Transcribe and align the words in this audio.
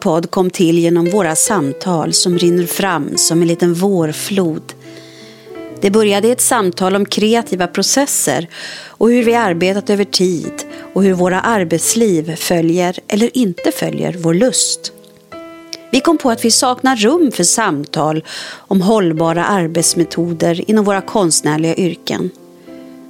podd 0.00 0.30
kom 0.30 0.50
till 0.50 0.78
genom 0.78 1.10
våra 1.10 1.36
samtal 1.36 2.12
som 2.12 2.38
rinner 2.38 2.66
fram 2.66 3.16
som 3.16 3.42
en 3.42 3.48
liten 3.48 3.74
vårflod. 3.74 4.72
Det 5.80 5.90
började 5.90 6.28
i 6.28 6.30
ett 6.30 6.40
samtal 6.40 6.96
om 6.96 7.06
kreativa 7.06 7.66
processer 7.66 8.48
och 8.86 9.10
hur 9.10 9.24
vi 9.24 9.34
arbetat 9.34 9.90
över 9.90 10.04
tid 10.04 10.52
och 10.94 11.02
hur 11.02 11.14
våra 11.14 11.40
arbetsliv 11.40 12.36
följer 12.36 12.98
eller 13.08 13.36
inte 13.36 13.72
följer 13.72 14.12
vår 14.18 14.34
lust. 14.34 14.92
Vi 15.90 16.00
kom 16.00 16.18
på 16.18 16.30
att 16.30 16.44
vi 16.44 16.50
saknar 16.50 16.96
rum 16.96 17.32
för 17.32 17.44
samtal 17.44 18.24
om 18.50 18.82
hållbara 18.82 19.44
arbetsmetoder 19.44 20.70
inom 20.70 20.84
våra 20.84 21.00
konstnärliga 21.00 21.76
yrken. 21.76 22.30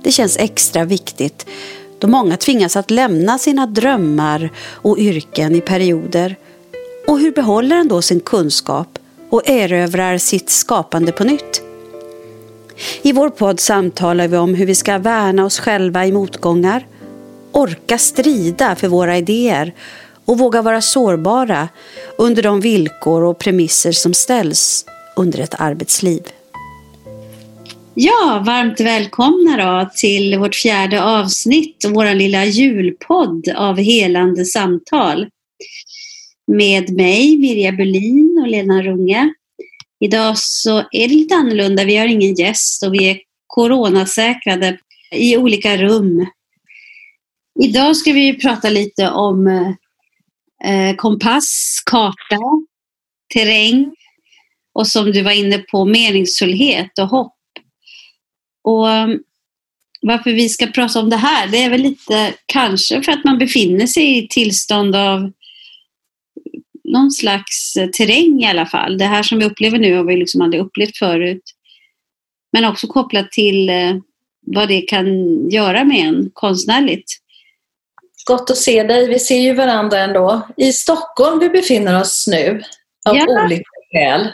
Det 0.03 0.13
känns 0.13 0.37
extra 0.37 0.85
viktigt 0.85 1.47
då 1.99 2.09
många 2.09 2.37
tvingas 2.37 2.77
att 2.77 2.91
lämna 2.91 3.39
sina 3.39 3.67
drömmar 3.67 4.51
och 4.59 4.99
yrken 4.99 5.55
i 5.55 5.61
perioder. 5.61 6.37
Och 7.09 7.19
hur 7.19 7.33
behåller 7.33 7.77
han 7.77 7.89
då 7.89 8.03
sin 8.03 8.21
kunskap 8.21 8.99
och 9.31 9.49
erövrar 9.49 10.19
sitt 10.19 10.51
skapande 10.51 11.13
på 11.13 11.25
nytt? 11.25 11.63
I 13.03 13.13
vår 13.13 13.31
podd 13.31 13.61
samtalar 13.61 14.29
vi 14.29 14.37
om 14.37 14.55
hur 14.55 14.67
vi 14.67 14.75
ska 14.75 14.99
värna 14.99 15.45
oss 15.45 15.59
själva 15.59 16.07
i 16.07 16.13
motgångar, 16.13 16.87
orka 17.53 17.99
strida 17.99 18.75
för 18.77 18.89
våra 18.89 19.19
idéer 19.19 19.75
och 20.25 20.39
våga 20.39 20.63
vara 20.63 20.81
sårbara 20.81 21.69
under 22.19 22.43
de 22.43 22.61
villkor 22.61 23.23
och 23.23 23.39
premisser 23.39 23.93
som 23.93 24.15
ställs 24.15 24.85
under 25.17 25.39
ett 25.39 25.61
arbetsliv. 25.61 26.23
Ja, 27.95 28.43
varmt 28.47 28.81
välkomna 28.81 29.57
då 29.57 29.91
till 29.95 30.39
vårt 30.39 30.55
fjärde 30.55 31.03
avsnitt 31.03 31.85
och 31.85 31.91
vår 31.91 32.15
lilla 32.15 32.45
julpodd 32.45 33.49
av 33.57 33.77
helande 33.77 34.45
samtal. 34.45 35.27
Med 36.49 36.97
mig, 36.97 37.37
Mirja 37.37 37.73
Berlin 37.73 38.39
och 38.43 38.49
Lena 38.49 38.83
Runge. 38.83 39.35
Idag 40.01 40.39
så 40.39 40.79
är 40.79 41.09
det 41.09 41.15
lite 41.15 41.35
annorlunda. 41.35 41.85
Vi 41.85 41.97
har 41.97 42.07
ingen 42.07 42.35
gäst 42.35 42.83
och 42.83 42.95
vi 42.95 43.11
är 43.11 43.21
coronasäkrade 43.47 44.79
i 45.13 45.37
olika 45.37 45.77
rum. 45.77 46.27
Idag 47.63 47.97
ska 47.97 48.13
vi 48.13 48.39
prata 48.39 48.71
lite 48.71 49.11
om 49.11 49.47
eh, 50.65 50.97
kompass, 50.97 51.83
karta, 51.87 52.41
terräng 53.35 53.95
och 54.75 54.87
som 54.87 55.13
du 55.13 55.23
var 55.23 55.33
inne 55.33 55.59
på, 55.59 55.85
meningsfullhet 55.85 56.99
och 56.99 57.09
hopp. 57.09 57.37
Och 58.65 58.91
eh, 58.91 59.09
varför 60.01 60.33
vi 60.33 60.49
ska 60.49 60.67
prata 60.67 61.01
om 61.01 61.11
det 61.11 61.17
här, 61.17 61.47
det 61.47 61.63
är 61.63 61.71
väl 61.71 61.83
lite 61.83 62.35
kanske 62.47 63.03
för 63.03 63.13
att 63.13 63.25
man 63.25 63.39
befinner 63.39 63.87
sig 63.87 64.19
i 64.19 64.29
tillstånd 64.29 64.97
av 64.97 65.33
någon 66.93 67.11
slags 67.11 67.75
terräng 67.75 68.43
i 68.43 68.47
alla 68.47 68.67
fall. 68.67 68.99
Det 68.99 69.05
här 69.05 69.23
som 69.23 69.39
vi 69.39 69.45
upplever 69.45 69.79
nu 69.79 69.97
har 69.97 70.05
vi 70.05 70.17
liksom 70.17 70.41
aldrig 70.41 70.63
upplevt 70.63 70.97
förut. 70.97 71.43
Men 72.53 72.65
också 72.65 72.87
kopplat 72.87 73.33
till 73.33 73.71
eh, 73.71 73.97
vad 74.47 74.69
det 74.69 74.81
kan 74.81 75.07
göra 75.51 75.85
med 75.85 76.09
en 76.09 76.31
konstnärligt. 76.33 77.13
Gott 78.27 78.51
att 78.51 78.57
se 78.57 78.83
dig. 78.83 79.09
Vi 79.09 79.19
ser 79.19 79.41
ju 79.41 79.55
varandra 79.55 79.99
ändå. 79.99 80.49
I 80.57 80.73
Stockholm 80.73 81.39
vi 81.39 81.49
befinner 81.49 82.01
oss 82.01 82.27
nu 82.29 82.63
av 83.09 83.17
ja. 83.17 83.45
olika 83.45 83.71
skäl. 83.93 84.29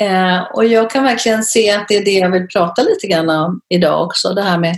Eh, 0.00 0.42
och 0.42 0.64
jag 0.64 0.90
kan 0.90 1.04
verkligen 1.04 1.44
se 1.44 1.70
att 1.70 1.88
det 1.88 1.96
är 1.96 2.04
det 2.04 2.10
jag 2.10 2.30
vill 2.30 2.46
prata 2.46 2.82
lite 2.82 3.06
grann 3.06 3.30
om 3.30 3.60
idag 3.68 4.06
också. 4.06 4.34
Det 4.34 4.42
här 4.42 4.58
med 4.58 4.76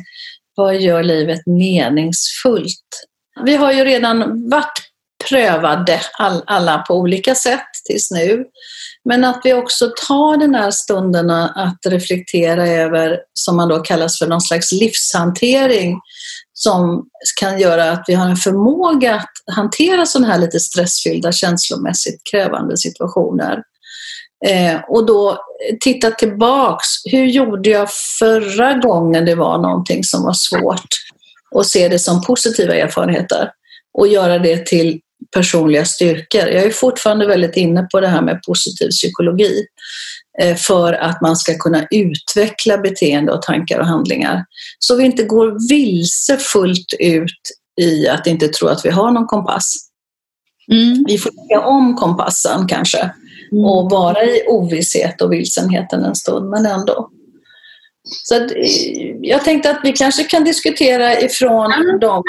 vad 0.54 0.80
gör 0.80 1.02
livet 1.02 1.46
meningsfullt? 1.46 3.06
Vi 3.44 3.56
har 3.56 3.72
ju 3.72 3.84
redan 3.84 4.48
varit 4.50 4.93
prövade 5.28 6.00
all, 6.18 6.42
alla 6.46 6.78
på 6.78 6.94
olika 6.94 7.34
sätt 7.34 7.68
tills 7.84 8.10
nu. 8.10 8.44
Men 9.04 9.24
att 9.24 9.40
vi 9.44 9.52
också 9.52 9.92
tar 10.08 10.36
den 10.36 10.54
här 10.54 10.70
stunden 10.70 11.30
att 11.30 11.78
reflektera 11.86 12.68
över, 12.68 13.18
som 13.32 13.56
man 13.56 13.68
då 13.68 13.78
kallas 13.78 14.18
för 14.18 14.26
någon 14.26 14.40
slags 14.40 14.72
livshantering, 14.72 16.00
som 16.52 17.04
kan 17.40 17.58
göra 17.58 17.90
att 17.90 18.04
vi 18.06 18.14
har 18.14 18.28
en 18.28 18.36
förmåga 18.36 19.14
att 19.14 19.54
hantera 19.56 20.06
sådana 20.06 20.32
här 20.32 20.38
lite 20.38 20.60
stressfyllda, 20.60 21.32
känslomässigt 21.32 22.20
krävande 22.30 22.76
situationer. 22.76 23.62
Eh, 24.46 24.80
och 24.88 25.06
då 25.06 25.38
titta 25.80 26.10
tillbaks. 26.10 26.86
Hur 27.04 27.24
gjorde 27.24 27.70
jag 27.70 27.88
förra 28.18 28.74
gången 28.74 29.24
det 29.24 29.34
var 29.34 29.58
någonting 29.58 30.04
som 30.04 30.22
var 30.22 30.32
svårt? 30.32 30.88
Och 31.54 31.66
se 31.66 31.88
det 31.88 31.98
som 31.98 32.22
positiva 32.22 32.74
erfarenheter 32.74 33.50
och 33.98 34.08
göra 34.08 34.38
det 34.38 34.66
till 34.66 35.00
personliga 35.30 35.84
styrkor. 35.84 36.40
Jag 36.40 36.64
är 36.64 36.70
fortfarande 36.70 37.26
väldigt 37.26 37.56
inne 37.56 37.88
på 37.92 38.00
det 38.00 38.08
här 38.08 38.22
med 38.22 38.42
positiv 38.42 38.88
psykologi 38.88 39.66
eh, 40.40 40.56
för 40.56 40.92
att 40.92 41.20
man 41.20 41.36
ska 41.36 41.58
kunna 41.58 41.86
utveckla 41.90 42.78
beteende 42.78 43.32
och 43.32 43.42
tankar 43.42 43.78
och 43.78 43.86
handlingar. 43.86 44.44
Så 44.78 44.96
vi 44.96 45.04
inte 45.04 45.22
går 45.22 45.68
vilse 45.68 46.36
fullt 46.36 46.94
ut 46.98 47.40
i 47.80 48.08
att 48.08 48.26
inte 48.26 48.48
tro 48.48 48.68
att 48.68 48.84
vi 48.84 48.90
har 48.90 49.10
någon 49.10 49.26
kompass. 49.26 49.74
Mm. 50.72 51.04
Vi 51.06 51.18
får 51.18 51.30
lägga 51.30 51.66
om 51.66 51.96
kompassen 51.96 52.66
kanske 52.66 53.10
mm. 53.52 53.64
och 53.64 53.90
vara 53.90 54.24
i 54.24 54.42
ovisshet 54.48 55.22
och 55.22 55.32
vilsenheten 55.32 56.04
en 56.04 56.14
stund, 56.14 56.50
men 56.50 56.66
ändå. 56.66 57.10
Så 58.08 58.36
att, 58.36 58.50
eh, 58.50 59.16
jag 59.20 59.44
tänkte 59.44 59.70
att 59.70 59.80
vi 59.82 59.92
kanske 59.92 60.24
kan 60.24 60.44
diskutera 60.44 61.20
ifrån 61.20 61.98
de 62.00 62.22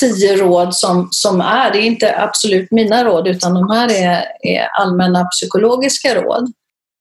tio 0.00 0.36
råd 0.36 0.74
som, 0.74 1.08
som 1.10 1.40
är, 1.40 1.72
det 1.72 1.78
är 1.78 1.82
inte 1.82 2.20
absolut 2.20 2.70
mina 2.70 3.04
råd 3.04 3.28
utan 3.28 3.54
de 3.54 3.70
här 3.70 3.90
är, 3.90 4.24
är 4.42 4.66
allmänna 4.66 5.24
psykologiska 5.24 6.22
råd. 6.22 6.52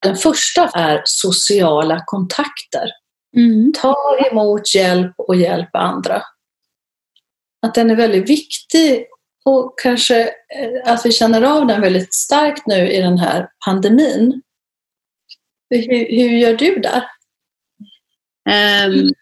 Den 0.02 0.16
första 0.16 0.68
är 0.68 1.02
sociala 1.06 2.04
kontakter. 2.06 2.90
Mm. 3.38 3.74
Ta 3.82 4.18
emot 4.32 4.76
hjälp 4.76 5.14
och 5.18 5.36
hjälp 5.36 5.70
andra. 5.76 6.22
Att 7.62 7.74
den 7.76 7.92
är 7.92 7.96
väldigt 7.96 8.30
viktig 8.30 9.06
och 9.46 9.80
kanske 9.80 10.22
eh, 10.22 10.94
att 10.94 11.06
vi 11.06 11.12
känner 11.12 11.42
av 11.42 11.68
den 11.68 11.82
väldigt 11.82 12.14
starkt 12.14 12.68
nu 12.68 12.92
i 12.92 13.02
den 13.02 13.18
här 13.18 13.50
pandemin. 13.66 14.42
Hur, 15.70 15.88
hur 16.10 16.30
gör 16.30 16.54
du 16.54 16.76
där? 16.76 17.04
Um, 18.48 19.14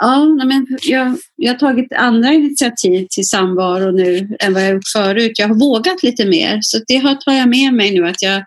ja, 0.00 0.24
men 0.44 0.66
jag, 0.82 1.18
jag 1.36 1.52
har 1.52 1.58
tagit 1.58 1.92
andra 1.92 2.32
initiativ 2.32 3.06
till 3.10 3.28
samvaro 3.28 3.90
nu 3.90 4.36
än 4.40 4.54
vad 4.54 4.62
jag 4.62 4.74
gjort 4.74 4.88
förut. 4.92 5.38
Jag 5.38 5.48
har 5.48 5.54
vågat 5.54 6.02
lite 6.02 6.24
mer, 6.24 6.58
så 6.62 6.78
det 6.86 7.00
tar 7.00 7.32
jag 7.32 7.48
med 7.48 7.74
mig 7.74 8.00
nu 8.00 8.08
att 8.08 8.22
jag, 8.22 8.44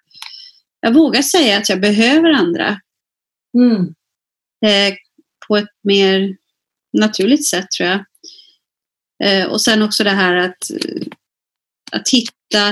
jag 0.81 0.93
vågar 0.93 1.21
säga 1.21 1.57
att 1.57 1.69
jag 1.69 1.81
behöver 1.81 2.31
andra. 2.31 2.79
Mm. 3.57 3.93
Eh, 4.65 4.93
på 5.47 5.57
ett 5.57 5.69
mer 5.83 6.35
naturligt 6.93 7.47
sätt 7.47 7.65
tror 7.77 7.89
jag. 7.89 8.05
Eh, 9.23 9.45
och 9.47 9.61
sen 9.61 9.81
också 9.81 10.03
det 10.03 10.09
här 10.09 10.35
att, 10.35 10.71
att, 11.91 12.09
hitta, 12.09 12.67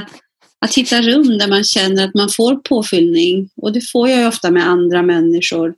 att 0.59 0.75
hitta 0.75 1.01
rum 1.01 1.37
där 1.37 1.47
man 1.47 1.63
känner 1.63 2.05
att 2.05 2.13
man 2.13 2.29
får 2.29 2.55
påfyllning. 2.55 3.49
Och 3.55 3.73
det 3.73 3.81
får 3.91 4.09
jag 4.09 4.19
ju 4.19 4.27
ofta 4.27 4.51
med 4.51 4.67
andra 4.67 5.01
människor. 5.01 5.75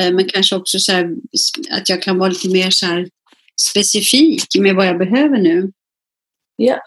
Eh, 0.00 0.12
men 0.12 0.28
kanske 0.28 0.56
också 0.56 0.78
så 0.78 0.92
här, 0.92 1.08
att 1.70 1.88
jag 1.88 2.02
kan 2.02 2.18
vara 2.18 2.28
lite 2.28 2.48
mer 2.48 2.70
så 2.70 2.86
här 2.86 3.08
specifik 3.70 4.46
med 4.58 4.74
vad 4.74 4.86
jag 4.86 4.98
behöver 4.98 5.38
nu. 5.38 5.72
Ja. 6.56 6.78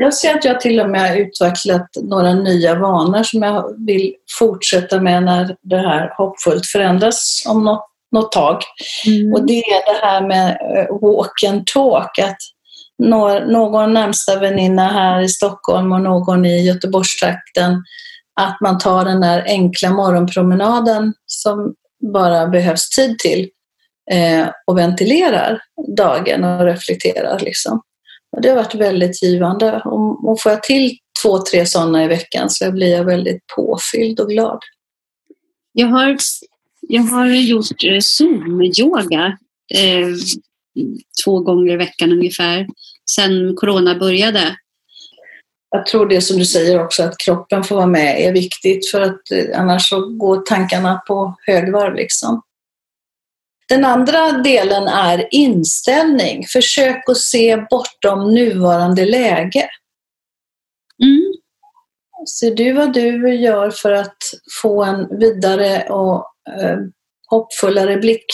Jag 0.00 0.14
ser 0.14 0.34
att 0.34 0.44
jag 0.44 0.60
till 0.60 0.80
och 0.80 0.90
med 0.90 1.08
har 1.10 1.16
utvecklat 1.16 1.88
några 2.02 2.34
nya 2.34 2.74
vanor 2.74 3.22
som 3.22 3.42
jag 3.42 3.86
vill 3.86 4.14
fortsätta 4.38 5.00
med 5.00 5.22
när 5.22 5.56
det 5.62 5.76
här 5.76 6.12
hoppfullt 6.16 6.66
förändras 6.66 7.42
om 7.46 7.64
något 7.64 7.86
något 8.12 8.32
tag. 8.32 8.62
Mm. 9.06 9.32
Och 9.32 9.46
det 9.46 9.58
är 9.58 9.94
det 9.94 10.06
här 10.06 10.26
med 10.26 10.50
eh, 10.50 11.00
walk 11.00 11.44
and 11.48 11.66
talk. 11.66 12.18
Att 12.18 12.38
någon 13.48 13.92
närmsta 13.92 14.38
väninna 14.38 14.88
här 14.88 15.20
i 15.20 15.28
Stockholm 15.28 15.92
och 15.92 16.00
någon 16.00 16.44
i 16.44 16.66
Göteborgstrakten 16.66 17.82
att 18.40 18.60
man 18.60 18.78
tar 18.78 19.04
den 19.04 19.20
där 19.20 19.44
enkla 19.46 19.90
morgonpromenaden 19.90 21.14
som 21.26 21.74
bara 22.12 22.46
behövs 22.46 22.88
tid 22.90 23.18
till 23.18 23.48
eh, 24.10 24.48
och 24.66 24.78
ventilerar 24.78 25.62
dagen 25.96 26.44
och 26.44 26.64
reflekterar. 26.64 27.40
Liksom. 27.40 27.82
Och 28.36 28.42
det 28.42 28.48
har 28.48 28.56
varit 28.56 28.74
väldigt 28.74 29.22
givande. 29.22 29.82
Och, 29.84 30.30
och 30.30 30.40
får 30.40 30.52
jag 30.52 30.62
till 30.62 30.96
två, 31.22 31.38
tre 31.38 31.66
sådana 31.66 32.04
i 32.04 32.08
veckan 32.08 32.50
så 32.50 32.72
blir 32.72 32.90
jag 32.90 33.04
väldigt 33.04 33.42
påfylld 33.56 34.20
och 34.20 34.28
glad. 34.28 34.58
Jag 35.72 35.86
har 35.86 36.16
jag 36.80 37.02
har 37.02 37.26
gjort 37.26 37.84
eh, 37.84 38.00
Zoom-yoga 38.00 39.38
eh, 39.74 40.08
två 41.24 41.40
gånger 41.40 41.72
i 41.72 41.76
veckan 41.76 42.12
ungefär 42.12 42.66
sedan 43.10 43.56
corona 43.56 43.98
började. 43.98 44.56
Jag 45.70 45.86
tror 45.86 46.06
det 46.06 46.20
som 46.20 46.38
du 46.38 46.44
säger 46.44 46.84
också 46.84 47.02
att 47.02 47.18
kroppen 47.18 47.64
får 47.64 47.76
vara 47.76 47.86
med 47.86 48.20
är 48.20 48.32
viktigt 48.32 48.90
för 48.90 49.00
att 49.00 49.30
eh, 49.30 49.60
annars 49.60 49.88
så 49.88 50.06
går 50.06 50.40
tankarna 50.40 51.02
på 51.06 51.36
högvarv 51.46 51.94
liksom. 51.94 52.42
Den 53.68 53.84
andra 53.84 54.32
delen 54.32 54.88
är 54.88 55.28
inställning. 55.30 56.46
Försök 56.46 57.08
att 57.08 57.16
se 57.16 57.66
bortom 57.70 58.34
nuvarande 58.34 59.04
läge. 59.04 59.68
Mm. 61.02 61.32
Ser 62.40 62.54
du 62.54 62.72
vad 62.72 62.92
du 62.92 63.34
gör 63.34 63.70
för 63.70 63.92
att 63.92 64.16
få 64.62 64.84
en 64.84 65.18
vidare 65.18 65.88
och 65.88 66.24
eh, 66.58 66.78
hoppfullare 67.26 67.96
blick? 67.96 68.26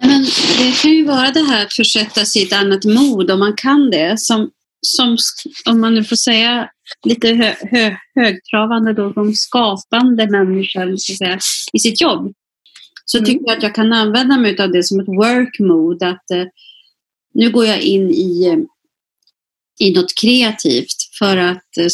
Men 0.00 0.24
det 0.58 0.82
kan 0.82 0.90
ju 0.90 1.04
vara 1.04 1.30
det 1.30 1.42
här 1.42 1.66
att 1.66 1.72
försätta 1.72 2.24
sig 2.24 2.42
i 2.42 2.46
ett 2.46 2.52
annat 2.52 2.84
mod 2.84 3.30
om 3.30 3.38
man 3.38 3.54
kan 3.56 3.90
det. 3.90 4.20
Som, 4.20 4.50
som 4.86 5.16
om 5.66 5.80
man 5.80 5.94
nu 5.94 6.04
får 6.04 6.16
säga 6.16 6.70
lite 7.06 7.28
hö, 7.28 7.54
hö, 7.60 7.96
högtravande 8.14 8.92
då, 8.92 9.12
som 9.12 9.34
skapande 9.34 10.30
människor 10.30 10.96
så 10.96 11.12
att 11.12 11.18
säga, 11.18 11.38
i 11.72 11.78
sitt 11.78 12.00
jobb. 12.00 12.32
Så 13.04 13.18
mm. 13.18 13.26
tycker 13.26 13.44
jag 13.46 13.56
att 13.56 13.62
jag 13.62 13.74
kan 13.74 13.92
använda 13.92 14.38
mig 14.38 14.62
av 14.62 14.72
det 14.72 14.82
som 14.82 15.00
ett 15.00 15.08
work 15.08 15.58
mode. 15.58 16.08
Att, 16.08 16.30
eh, 16.30 16.44
nu 17.34 17.50
går 17.50 17.66
jag 17.66 17.80
in 17.80 18.10
i, 18.10 18.46
eh, 18.46 18.58
i 19.86 19.94
något 19.94 20.14
kreativt 20.20 20.96
för 21.18 21.36
att 21.36 21.76
eh, 21.78 21.88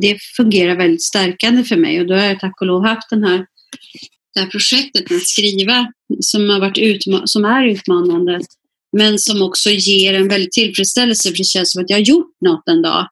det 0.00 0.18
fungerar 0.36 0.76
väldigt 0.76 1.02
stärkande 1.02 1.64
för 1.64 1.76
mig 1.76 2.00
och 2.00 2.06
då 2.06 2.14
har 2.14 2.22
jag 2.22 2.40
tack 2.40 2.60
och 2.60 2.66
lov 2.66 2.84
haft 2.84 3.10
den 3.10 3.24
här, 3.24 3.46
det 4.34 4.40
här 4.40 4.46
projektet 4.46 5.10
med 5.10 5.16
att 5.16 5.28
skriva 5.28 5.92
som, 6.20 6.50
har 6.50 6.60
varit 6.60 6.78
utma- 6.78 7.26
som 7.26 7.44
är 7.44 7.66
utmanande 7.66 8.40
men 8.96 9.18
som 9.18 9.42
också 9.42 9.70
ger 9.70 10.14
en 10.14 10.28
väldigt 10.28 10.52
tillfredsställelse 10.52 11.28
för 11.28 11.38
det 11.38 11.44
känns 11.44 11.72
som 11.72 11.82
att 11.82 11.90
jag 11.90 11.96
har 11.96 12.02
gjort 12.02 12.36
något 12.40 12.68
en 12.68 12.82
dag. 12.82 13.08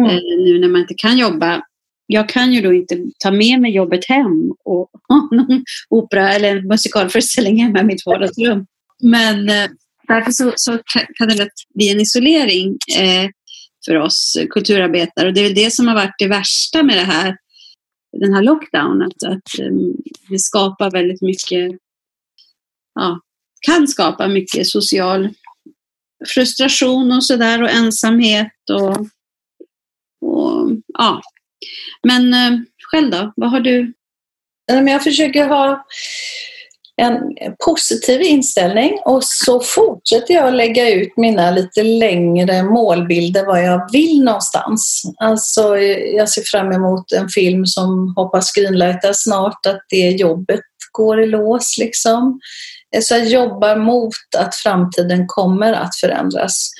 Mm. 0.00 0.10
Eh, 0.10 0.22
nu 0.44 0.58
när 0.58 0.68
man 0.68 0.80
inte 0.80 0.94
kan 0.94 1.18
jobba. 1.18 1.62
Jag 2.06 2.28
kan 2.28 2.52
ju 2.52 2.62
då 2.62 2.72
inte 2.72 3.04
ta 3.18 3.30
med 3.30 3.60
mig 3.60 3.74
jobbet 3.74 4.04
hem 4.08 4.50
och 4.64 4.90
ha 5.08 5.28
någon 5.32 5.64
opera 5.88 6.32
eller 6.32 6.62
musikalföreställning 6.62 7.62
hemma 7.62 7.80
i 7.80 7.84
mitt 7.84 8.06
vardagsrum. 8.06 8.66
Men 9.02 9.48
eh, 9.48 9.68
därför 10.08 10.32
så, 10.32 10.52
så, 10.56 10.78
kan 11.18 11.28
det 11.28 11.34
lätt 11.34 11.52
bli 11.74 11.88
en 11.88 12.00
isolering 12.00 12.78
eh, 12.98 13.30
för 13.86 13.96
oss 13.96 14.36
kulturarbetare. 14.50 15.28
Och 15.28 15.34
det 15.34 15.40
är 15.40 15.44
väl 15.44 15.54
det 15.54 15.72
som 15.72 15.88
har 15.88 15.94
varit 15.94 16.14
det 16.18 16.28
värsta 16.28 16.82
med 16.82 16.96
det 16.96 17.04
här, 17.04 17.36
den 18.20 18.34
här 18.34 18.42
lockdownen. 18.42 19.02
Att, 19.02 19.30
att 19.32 19.58
um, 19.60 19.96
det 20.28 20.38
skapar 20.38 20.90
väldigt 20.90 21.22
mycket, 21.22 21.78
ja, 22.94 23.20
kan 23.60 23.88
skapa 23.88 24.28
mycket 24.28 24.66
social 24.66 25.28
frustration 26.34 27.12
och 27.12 27.24
sådär 27.24 27.62
och 27.62 27.70
ensamhet 27.70 28.52
och, 28.72 28.96
och 30.30 30.70
ja. 30.98 31.20
Men 32.02 32.34
eh, 32.34 32.58
själv 32.90 33.10
då, 33.10 33.32
vad 33.36 33.50
har 33.50 33.60
du? 33.60 33.92
Jag 34.66 35.04
försöker 35.04 35.48
ha 35.48 35.86
en 37.02 37.20
positiv 37.64 38.22
inställning 38.22 38.98
och 39.04 39.24
så 39.24 39.60
fortsätter 39.60 40.34
jag 40.34 40.54
lägga 40.54 40.90
ut 40.90 41.16
mina 41.16 41.50
lite 41.50 41.82
längre 41.82 42.62
målbilder 42.62 43.46
vad 43.46 43.64
jag 43.64 43.92
vill 43.92 44.24
någonstans. 44.24 45.02
Alltså 45.16 45.78
jag 46.16 46.28
ser 46.28 46.42
fram 46.42 46.72
emot 46.72 47.12
en 47.12 47.28
film 47.28 47.66
som 47.66 48.14
hoppas 48.16 48.52
greenlightas 48.52 49.22
snart, 49.22 49.66
att 49.66 49.80
det 49.88 50.10
jobbet 50.10 50.60
går 50.92 51.22
i 51.22 51.26
lås 51.26 51.78
liksom. 51.78 52.40
Eh, 52.94 53.00
så 53.02 53.14
jag 53.14 53.26
jobbar 53.26 53.76
mot 53.76 54.14
att 54.38 54.54
framtiden 54.54 55.24
kommer 55.26 55.72
att 55.72 55.96
förändras. 55.96 56.70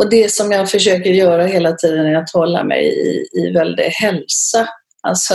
Och 0.00 0.10
det 0.10 0.32
som 0.32 0.52
jag 0.52 0.70
försöker 0.70 1.10
göra 1.10 1.46
hela 1.46 1.72
tiden 1.72 2.06
är 2.06 2.14
att 2.14 2.30
hålla 2.32 2.64
mig 2.64 2.84
i, 2.84 3.26
i 3.40 3.50
väldig 3.50 3.84
hälsa 3.84 4.68
Alltså 5.06 5.34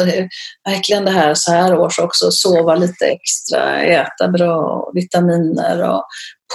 verkligen 0.69 1.05
det 1.05 1.11
här 1.11 1.33
så 1.33 1.51
här 1.51 1.79
års 1.79 1.99
också, 1.99 2.31
sova 2.31 2.75
lite 2.75 3.05
extra, 3.05 3.81
äta 3.81 4.27
bra 4.27 4.91
vitaminer 4.93 5.89
och 5.89 6.05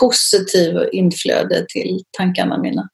positiv 0.00 0.76
inflöde 0.92 1.66
till 1.68 2.00
tankarna 2.18 2.58
mina. 2.58 2.88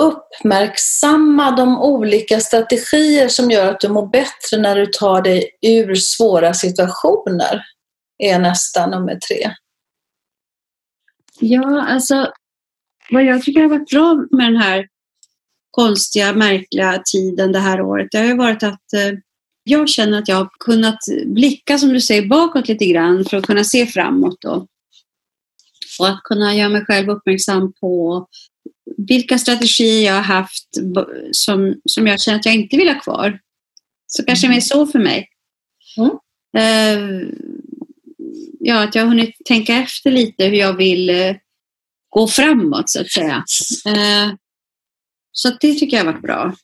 Uppmärksamma 0.00 1.50
de 1.50 1.80
olika 1.80 2.40
strategier 2.40 3.28
som 3.28 3.50
gör 3.50 3.70
att 3.70 3.80
du 3.80 3.88
mår 3.88 4.06
bättre 4.06 4.58
när 4.58 4.76
du 4.76 4.86
tar 4.86 5.22
dig 5.22 5.50
ur 5.62 5.94
svåra 5.94 6.54
situationer 6.54 7.62
är 8.20 8.38
nästa 8.38 8.86
nummer 8.86 9.18
tre. 9.28 9.54
Ja, 11.40 11.82
alltså 11.82 12.32
vad 13.10 13.24
jag 13.24 13.42
tycker 13.42 13.60
har 13.60 13.68
varit 13.68 13.90
bra 13.90 14.14
med 14.14 14.46
den 14.46 14.56
här 14.56 14.88
konstiga, 15.70 16.32
märkliga 16.32 17.02
tiden 17.12 17.52
det 17.52 17.58
här 17.58 17.80
året, 17.80 18.08
det 18.10 18.18
har 18.18 18.24
ju 18.24 18.36
varit 18.36 18.62
att 18.62 18.92
eh, 18.92 19.18
jag 19.62 19.88
känner 19.88 20.18
att 20.18 20.28
jag 20.28 20.36
har 20.36 20.48
kunnat 20.64 20.98
blicka, 21.26 21.78
som 21.78 21.88
du 21.88 22.00
säger, 22.00 22.28
bakåt 22.28 22.68
lite 22.68 22.86
grann 22.86 23.24
för 23.24 23.36
att 23.36 23.46
kunna 23.46 23.64
se 23.64 23.86
framåt. 23.86 24.36
Då. 24.40 24.66
Och 26.00 26.08
att 26.08 26.22
kunna 26.22 26.54
göra 26.54 26.68
mig 26.68 26.84
själv 26.84 27.10
uppmärksam 27.10 27.72
på 27.80 28.26
vilka 28.96 29.38
strategier 29.38 30.06
jag 30.06 30.14
har 30.14 30.22
haft 30.22 30.68
som, 31.32 31.74
som 31.84 32.06
jag 32.06 32.20
känner 32.20 32.38
att 32.38 32.46
jag 32.46 32.54
inte 32.54 32.76
vill 32.76 32.88
ha 32.88 33.00
kvar. 33.00 33.40
Så 34.06 34.24
kanske 34.24 34.48
det 34.48 34.56
är 34.56 34.60
så 34.60 34.86
för 34.86 34.98
mig. 34.98 35.28
Mm. 35.96 36.10
Uh, 36.58 37.28
ja, 38.60 38.82
att 38.82 38.94
jag 38.94 39.02
har 39.02 39.08
hunnit 39.08 39.36
tänka 39.44 39.74
efter 39.74 40.10
lite 40.10 40.44
hur 40.44 40.56
jag 40.56 40.76
vill 40.76 41.10
uh, 41.10 41.34
gå 42.08 42.28
framåt, 42.28 42.90
så 42.90 43.00
att 43.00 43.10
säga. 43.10 43.44
Uh, 43.88 44.34
så 45.32 45.48
det 45.60 45.74
tycker 45.74 45.96
jag 45.96 46.04
har 46.04 46.12
varit 46.12 46.22
bra. 46.22 46.54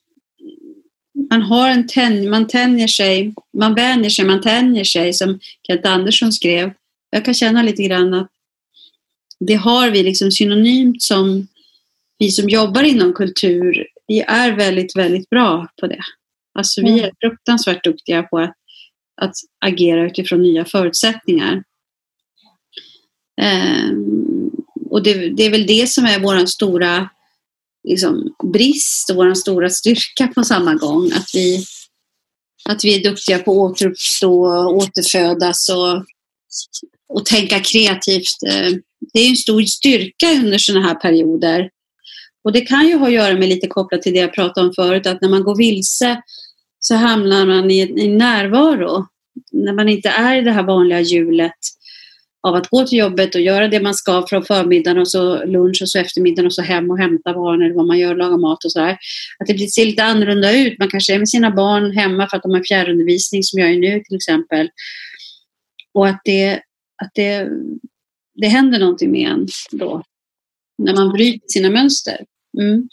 Man, 1.31 1.43
har 1.43 1.70
en 1.70 1.87
tänj, 1.87 2.28
man 2.28 2.46
tänjer 2.46 2.88
sig, 2.88 3.34
man 3.58 3.75
vänjer 3.75 4.10
sig, 4.10 4.25
man 4.25 4.40
tänjer 4.40 4.84
sig 4.84 5.12
som 5.12 5.40
Kent 5.66 5.87
Andersson 5.87 6.32
skrev. 6.32 6.72
Jag 7.10 7.25
kan 7.25 7.34
känna 7.34 7.62
lite 7.62 7.82
grann 7.82 8.14
att 8.14 8.31
det 9.40 9.54
har 9.54 9.90
vi 9.90 10.02
liksom 10.02 10.31
synonymt 10.31 11.02
som 11.02 11.46
vi 12.19 12.31
som 12.31 12.49
jobbar 12.49 12.82
inom 12.82 13.12
kultur, 13.12 13.87
vi 14.06 14.20
är 14.20 14.52
väldigt, 14.52 14.96
väldigt 14.96 15.31
bra 15.31 15.69
på 15.81 15.87
det. 15.87 16.00
Alltså 16.58 16.82
vi 16.82 17.00
är 17.00 17.12
fruktansvärt 17.20 17.84
duktiga 17.84 18.22
på 18.22 18.38
att, 18.38 18.54
att 19.20 19.34
agera 19.60 20.06
utifrån 20.06 20.42
nya 20.42 20.64
förutsättningar. 20.64 21.62
Ehm, 23.40 24.50
och 24.90 25.02
det, 25.02 25.28
det, 25.28 25.42
är 25.42 25.50
väl 25.50 25.66
det 25.66 25.90
som 25.90 26.04
är 26.04 26.20
vår 26.20 26.46
stora 26.46 27.08
liksom, 27.88 28.34
brist 28.52 29.10
och 29.10 29.16
vår 29.16 29.34
stora 29.34 29.70
styrka 29.70 30.26
på 30.34 30.44
samma 30.44 30.74
gång. 30.74 31.12
Att 31.12 31.30
vi, 31.34 31.64
att 32.68 32.84
vi 32.84 32.94
är 32.94 33.10
duktiga 33.10 33.38
på 33.38 33.52
att 33.52 33.72
återuppstå, 33.72 34.46
återfödas 34.68 35.68
och, 35.68 36.04
och 37.08 37.26
tänka 37.26 37.61
kreativt. 37.61 38.42
Ehm, 38.46 38.82
det 39.12 39.20
är 39.20 39.30
en 39.30 39.37
stor 39.37 39.62
styrka 39.62 40.32
under 40.32 40.58
sådana 40.58 40.87
här 40.87 40.94
perioder. 40.94 41.70
Och 42.44 42.52
det 42.52 42.61
kan 42.61 42.88
ju 42.88 42.96
ha 42.96 43.06
att 43.06 43.12
göra 43.12 43.38
med 43.38 43.49
lite 43.49 43.66
kopplat 43.66 44.02
till 44.02 44.12
det 44.12 44.20
jag 44.20 44.34
pratade 44.34 44.66
om 44.66 44.72
förut, 44.76 45.06
att 45.06 45.20
när 45.20 45.28
man 45.28 45.42
går 45.42 45.56
vilse 45.56 46.22
så 46.78 46.94
hamnar 46.94 47.46
man 47.46 47.70
i, 47.70 47.80
i 47.80 48.08
närvaro. 48.08 49.06
När 49.52 49.72
man 49.72 49.88
inte 49.88 50.08
är 50.08 50.37
i 50.37 50.42
det 50.42 50.52
här 50.52 50.62
vanliga 50.62 51.00
hjulet 51.00 51.52
av 52.46 52.54
att 52.54 52.68
gå 52.68 52.86
till 52.86 52.98
jobbet 52.98 53.34
och 53.34 53.40
göra 53.40 53.68
det 53.68 53.80
man 53.80 53.94
ska 53.94 54.26
från 54.26 54.44
förmiddagen 54.44 54.98
och 54.98 55.08
så 55.08 55.44
lunch 55.44 55.82
och 55.82 55.88
så 55.88 55.98
eftermiddagen 55.98 56.46
och 56.46 56.54
så 56.54 56.62
hem 56.62 56.90
och 56.90 56.98
hämta 56.98 57.34
barn 57.34 57.62
eller 57.62 57.74
vad 57.74 57.86
man 57.86 57.98
gör, 57.98 58.14
laga 58.14 58.36
mat 58.36 58.64
och 58.64 58.72
sådär. 58.72 58.98
Att 59.38 59.46
det 59.46 59.72
ser 59.72 59.86
lite 59.86 60.04
annorlunda 60.04 60.52
ut. 60.52 60.78
Man 60.78 60.90
kanske 60.90 61.14
är 61.14 61.18
med 61.18 61.28
sina 61.28 61.50
barn 61.50 61.92
hemma 61.92 62.28
för 62.28 62.36
att 62.36 62.42
de 62.42 62.52
har 62.52 62.62
fjärrundervisning 62.62 63.42
som 63.42 63.60
jag 63.60 63.70
är 63.70 63.78
nu 63.78 64.00
till 64.00 64.16
exempel. 64.16 64.70
Och 65.94 66.08
att 66.08 66.20
det, 66.24 66.52
att 67.02 67.10
det, 67.14 67.48
det 68.34 68.48
händer 68.48 68.78
någonting 68.78 69.10
med 69.10 69.30
en 69.30 69.46
då. 69.70 70.02
När 70.78 70.94
man 70.94 71.12
bryter 71.12 71.48
sina 71.48 71.70
mönster. 71.70 72.24
Mm. 72.58 72.88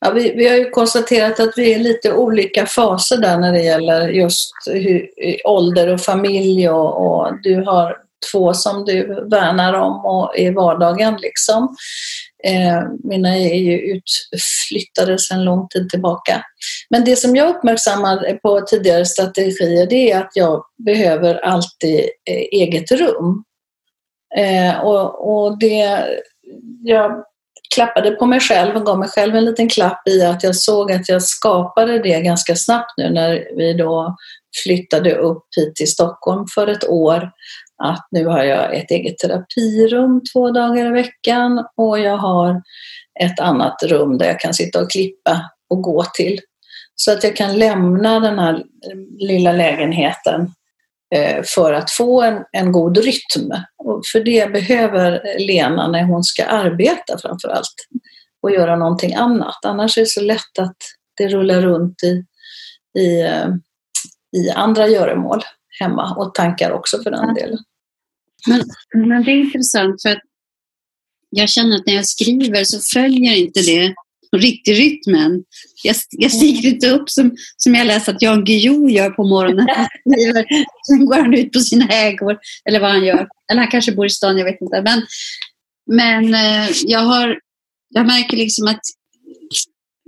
Ja, 0.00 0.10
vi, 0.10 0.34
vi 0.36 0.48
har 0.48 0.56
ju 0.56 0.70
konstaterat 0.70 1.40
att 1.40 1.52
vi 1.56 1.74
är 1.74 1.78
lite 1.78 2.12
olika 2.12 2.66
faser 2.66 3.16
där 3.16 3.38
när 3.38 3.52
det 3.52 3.62
gäller 3.62 4.08
just 4.08 4.52
hur, 4.66 5.08
ålder 5.44 5.94
och 5.94 6.00
familj 6.00 6.68
och, 6.68 7.06
och 7.06 7.42
du 7.42 7.54
har 7.54 8.07
två 8.32 8.54
som 8.54 8.84
du 8.84 9.26
värnar 9.30 9.72
om 9.74 10.06
och 10.06 10.38
i 10.38 10.50
vardagen. 10.50 11.18
Liksom. 11.22 11.76
Eh, 12.44 12.82
mina 13.04 13.36
är 13.36 13.54
ju 13.54 13.78
utflyttade 13.78 15.18
sedan 15.18 15.44
lång 15.44 15.68
tid 15.68 15.88
tillbaka. 15.88 16.42
Men 16.90 17.04
det 17.04 17.16
som 17.16 17.36
jag 17.36 17.56
uppmärksammar 17.56 18.38
på 18.42 18.60
tidigare 18.60 19.06
strategier 19.06 19.86
det 19.86 20.12
är 20.12 20.18
att 20.18 20.30
jag 20.34 20.64
behöver 20.84 21.34
alltid 21.34 22.00
eh, 22.30 22.42
eget 22.52 22.90
rum. 22.90 23.44
Eh, 24.36 24.80
och, 24.80 25.30
och 25.30 25.58
det, 25.58 26.04
jag 26.82 27.24
klappade 27.74 28.10
på 28.10 28.26
mig 28.26 28.40
själv 28.40 28.76
och 28.76 28.86
gav 28.86 28.98
mig 28.98 29.08
själv 29.08 29.36
en 29.36 29.44
liten 29.44 29.68
klapp 29.68 30.08
i 30.08 30.22
att 30.22 30.42
jag 30.42 30.56
såg 30.56 30.92
att 30.92 31.08
jag 31.08 31.22
skapade 31.22 31.98
det 31.98 32.20
ganska 32.20 32.56
snabbt 32.56 32.92
nu 32.96 33.10
när 33.10 33.56
vi 33.56 33.72
då 33.72 34.16
flyttade 34.62 35.14
upp 35.14 35.44
hit 35.56 35.76
till 35.76 35.90
Stockholm 35.90 36.46
för 36.54 36.66
ett 36.66 36.88
år 36.88 37.30
att 37.82 38.08
nu 38.10 38.26
har 38.26 38.44
jag 38.44 38.74
ett 38.74 38.90
eget 38.90 39.18
terapirum 39.18 40.22
två 40.32 40.50
dagar 40.50 40.86
i 40.86 40.90
veckan 40.90 41.64
och 41.76 41.98
jag 41.98 42.16
har 42.16 42.62
ett 43.20 43.40
annat 43.40 43.82
rum 43.82 44.18
där 44.18 44.26
jag 44.26 44.40
kan 44.40 44.54
sitta 44.54 44.80
och 44.80 44.90
klippa 44.90 45.50
och 45.70 45.82
gå 45.82 46.04
till. 46.14 46.40
Så 46.94 47.12
att 47.12 47.24
jag 47.24 47.36
kan 47.36 47.58
lämna 47.58 48.20
den 48.20 48.38
här 48.38 48.64
lilla 49.18 49.52
lägenheten 49.52 50.52
för 51.54 51.72
att 51.72 51.90
få 51.90 52.22
en, 52.22 52.44
en 52.52 52.72
god 52.72 52.98
rytm. 52.98 53.50
Och 53.76 54.02
för 54.12 54.20
det 54.20 54.52
behöver 54.52 55.38
Lena 55.38 55.88
när 55.88 56.02
hon 56.02 56.24
ska 56.24 56.44
arbeta 56.44 57.18
framför 57.18 57.48
allt 57.48 57.74
och 58.42 58.50
göra 58.50 58.76
någonting 58.76 59.14
annat. 59.14 59.64
Annars 59.64 59.98
är 59.98 60.02
det 60.02 60.06
så 60.06 60.20
lätt 60.20 60.58
att 60.58 60.76
det 61.16 61.28
rullar 61.28 61.60
runt 61.60 62.02
i, 62.02 62.24
i, 63.00 63.20
eh, 63.20 63.48
i 64.36 64.50
andra 64.50 64.88
göromål 64.88 65.42
hemma 65.80 66.14
och 66.14 66.34
tankar 66.34 66.70
också 66.70 67.02
för 67.02 67.10
den 67.10 67.34
delen. 67.34 67.58
Men, 68.46 68.62
men 68.94 69.24
det 69.24 69.30
är 69.30 69.40
intressant 69.40 70.02
för 70.02 70.08
att 70.08 70.22
jag 71.30 71.48
känner 71.48 71.76
att 71.76 71.86
när 71.86 71.94
jag 71.94 72.06
skriver 72.06 72.64
så 72.64 72.78
följer 72.98 73.36
inte 73.36 73.60
det 73.60 73.94
rytmen. 74.36 75.44
Jag, 75.82 75.96
jag 76.10 76.32
stiger 76.32 76.68
inte 76.68 76.90
upp 76.90 77.10
som, 77.10 77.36
som 77.56 77.74
jag 77.74 77.86
läst 77.86 78.08
att 78.08 78.22
Jan 78.22 78.44
Guillou 78.44 78.88
gör 78.88 79.10
på 79.10 79.24
morgonen. 79.24 79.66
Sen 80.86 81.06
går 81.06 81.14
han 81.14 81.34
ut 81.34 81.52
på 81.52 81.60
sin 81.60 81.82
ägor 81.90 82.38
eller 82.64 82.80
vad 82.80 82.90
han 82.90 83.04
gör. 83.04 83.28
Eller 83.50 83.60
han 83.60 83.70
kanske 83.70 83.92
bor 83.92 84.06
i 84.06 84.10
stan, 84.10 84.38
jag 84.38 84.44
vet 84.44 84.60
inte. 84.60 84.82
Men, 84.82 85.02
men 85.90 86.34
eh, 86.34 86.70
jag, 86.84 87.00
har, 87.00 87.40
jag 87.88 88.06
märker 88.06 88.36
liksom 88.36 88.68
att 88.68 88.80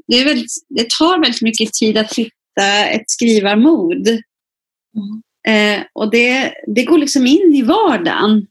det, 0.06 0.16
är 0.16 0.24
väldigt, 0.24 0.52
det 0.68 0.90
tar 0.98 1.20
väldigt 1.20 1.42
mycket 1.42 1.72
tid 1.72 1.98
att 1.98 2.14
hitta 2.14 2.86
ett 2.86 3.10
skrivarmod. 3.10 4.08
Mm. 4.08 5.22
Eh, 5.48 5.84
och 5.92 6.10
det, 6.10 6.52
det 6.74 6.84
går 6.84 6.98
liksom 6.98 7.26
in 7.26 7.54
i 7.54 7.62
vardagen. 7.62 8.46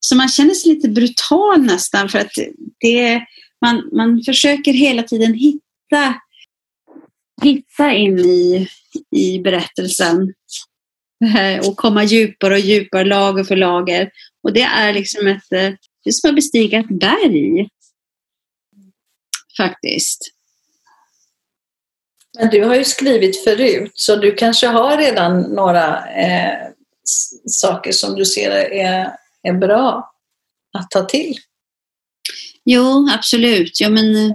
Så 0.00 0.16
man 0.16 0.28
känner 0.28 0.54
sig 0.54 0.74
lite 0.74 0.88
brutal 0.88 1.62
nästan 1.62 2.08
för 2.08 2.18
att 2.18 2.32
det, 2.80 3.22
man, 3.62 3.88
man 3.92 4.22
försöker 4.22 4.72
hela 4.72 5.02
tiden 5.02 5.34
hitta, 5.34 6.14
hitta 7.42 7.92
in 7.92 8.18
i, 8.18 8.68
i 9.10 9.38
berättelsen 9.38 10.34
eh, 11.36 11.68
och 11.68 11.76
komma 11.76 12.04
djupare 12.04 12.54
och 12.54 12.60
djupare, 12.60 13.04
lager 13.04 13.44
för 13.44 13.56
lager. 13.56 14.10
Och 14.42 14.52
det 14.52 14.62
är 14.62 14.92
liksom 14.92 15.26
ett, 15.26 15.52
eh, 15.52 15.72
det 16.04 16.10
är 16.10 16.12
som 16.12 16.30
att 16.30 16.36
bestiga 16.36 16.78
ett 16.78 17.00
berg. 17.00 17.68
Faktiskt. 19.56 20.20
Men 22.38 22.50
du 22.50 22.64
har 22.64 22.74
ju 22.74 22.84
skrivit 22.84 23.44
förut, 23.44 23.92
så 23.94 24.16
du 24.16 24.34
kanske 24.34 24.66
har 24.66 24.96
redan 24.96 25.40
några 25.40 26.10
eh, 26.10 26.68
saker 27.46 27.92
som 27.92 28.14
du 28.14 28.24
ser 28.24 28.50
är, 28.50 29.16
är 29.42 29.52
bra 29.52 30.14
att 30.78 30.90
ta 30.90 31.04
till? 31.04 31.36
Jo, 32.64 33.08
absolut. 33.10 33.80
Ja, 33.80 33.88
men, 33.88 34.16
eh, 34.16 34.32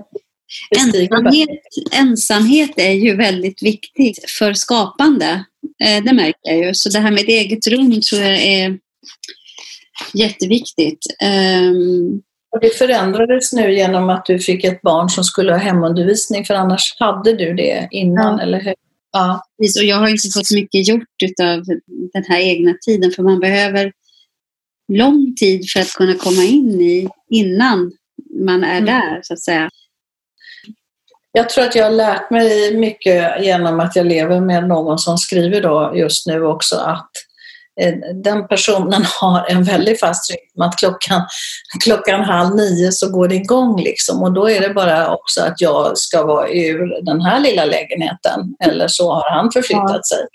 ensamhet, 0.79 1.49
ensamhet 1.91 2.71
är 2.75 2.91
ju 2.91 3.15
väldigt 3.15 3.63
viktigt 3.63 4.31
för 4.39 4.53
skapande. 4.53 5.45
Eh, 5.83 6.03
det 6.03 6.13
märker 6.13 6.39
jag 6.43 6.57
ju. 6.57 6.73
Så 6.73 6.89
det 6.89 6.99
här 6.99 7.11
med 7.11 7.23
ett 7.23 7.29
eget 7.29 7.67
rum 7.67 8.01
tror 8.01 8.21
jag 8.21 8.43
är 8.43 8.77
jätteviktigt. 10.13 11.05
Um, 11.23 12.21
och 12.55 12.59
det 12.61 12.77
förändrades 12.77 13.53
nu 13.53 13.73
genom 13.73 14.09
att 14.09 14.25
du 14.25 14.39
fick 14.39 14.63
ett 14.63 14.81
barn 14.81 15.09
som 15.09 15.23
skulle 15.23 15.51
ha 15.51 15.59
hemundervisning, 15.59 16.45
för 16.45 16.53
annars 16.53 16.95
hade 16.99 17.33
du 17.33 17.53
det 17.53 17.87
innan, 17.91 18.37
ja. 18.37 18.43
eller 18.43 18.61
hur? 18.61 18.73
Ja. 19.11 19.41
Och 19.79 19.85
jag 19.85 19.97
har 19.97 20.07
inte 20.07 20.29
fått 20.33 20.51
mycket 20.51 20.87
gjort 20.87 21.41
av 21.41 21.63
den 22.13 22.23
här 22.27 22.39
egna 22.39 22.73
tiden, 22.85 23.11
för 23.11 23.23
man 23.23 23.39
behöver 23.39 23.91
lång 24.93 25.35
tid 25.35 25.71
för 25.73 25.79
att 25.79 25.93
kunna 25.93 26.13
komma 26.13 26.43
in 26.43 26.81
i 26.81 27.09
innan 27.29 27.91
man 28.45 28.63
är 28.63 28.77
mm. 28.77 28.85
där, 28.85 29.19
så 29.23 29.33
att 29.33 29.43
säga. 29.43 29.69
Jag 31.31 31.49
tror 31.49 31.63
att 31.63 31.75
jag 31.75 31.83
har 31.83 31.91
lärt 31.91 32.31
mig 32.31 32.77
mycket 32.77 33.43
genom 33.43 33.79
att 33.79 33.95
jag 33.95 34.05
lever 34.05 34.41
med 34.41 34.67
någon 34.67 34.99
som 34.99 35.17
skriver 35.17 35.61
då 35.61 35.93
just 35.95 36.27
nu 36.27 36.45
också 36.45 36.75
att 36.75 37.11
Eh, 37.81 37.93
den 38.23 38.47
personen 38.47 39.03
har 39.21 39.45
en 39.49 39.63
väldigt 39.63 39.99
fast 39.99 40.31
rytm 40.31 40.61
att 40.61 40.77
klockan, 40.77 41.21
klockan 41.83 42.23
halv 42.23 42.55
nio 42.55 42.91
så 42.91 43.11
går 43.11 43.27
det 43.27 43.35
igång 43.35 43.81
liksom 43.81 44.23
och 44.23 44.33
då 44.33 44.49
är 44.49 44.61
det 44.61 44.73
bara 44.73 45.13
också 45.13 45.41
att 45.41 45.61
jag 45.61 45.97
ska 45.97 46.25
vara 46.25 46.49
ur 46.49 47.05
den 47.05 47.21
här 47.21 47.39
lilla 47.39 47.65
lägenheten 47.65 48.55
eller 48.63 48.87
så 48.87 49.13
har 49.13 49.29
han 49.29 49.51
förflyttat 49.51 50.07
sig. 50.07 50.27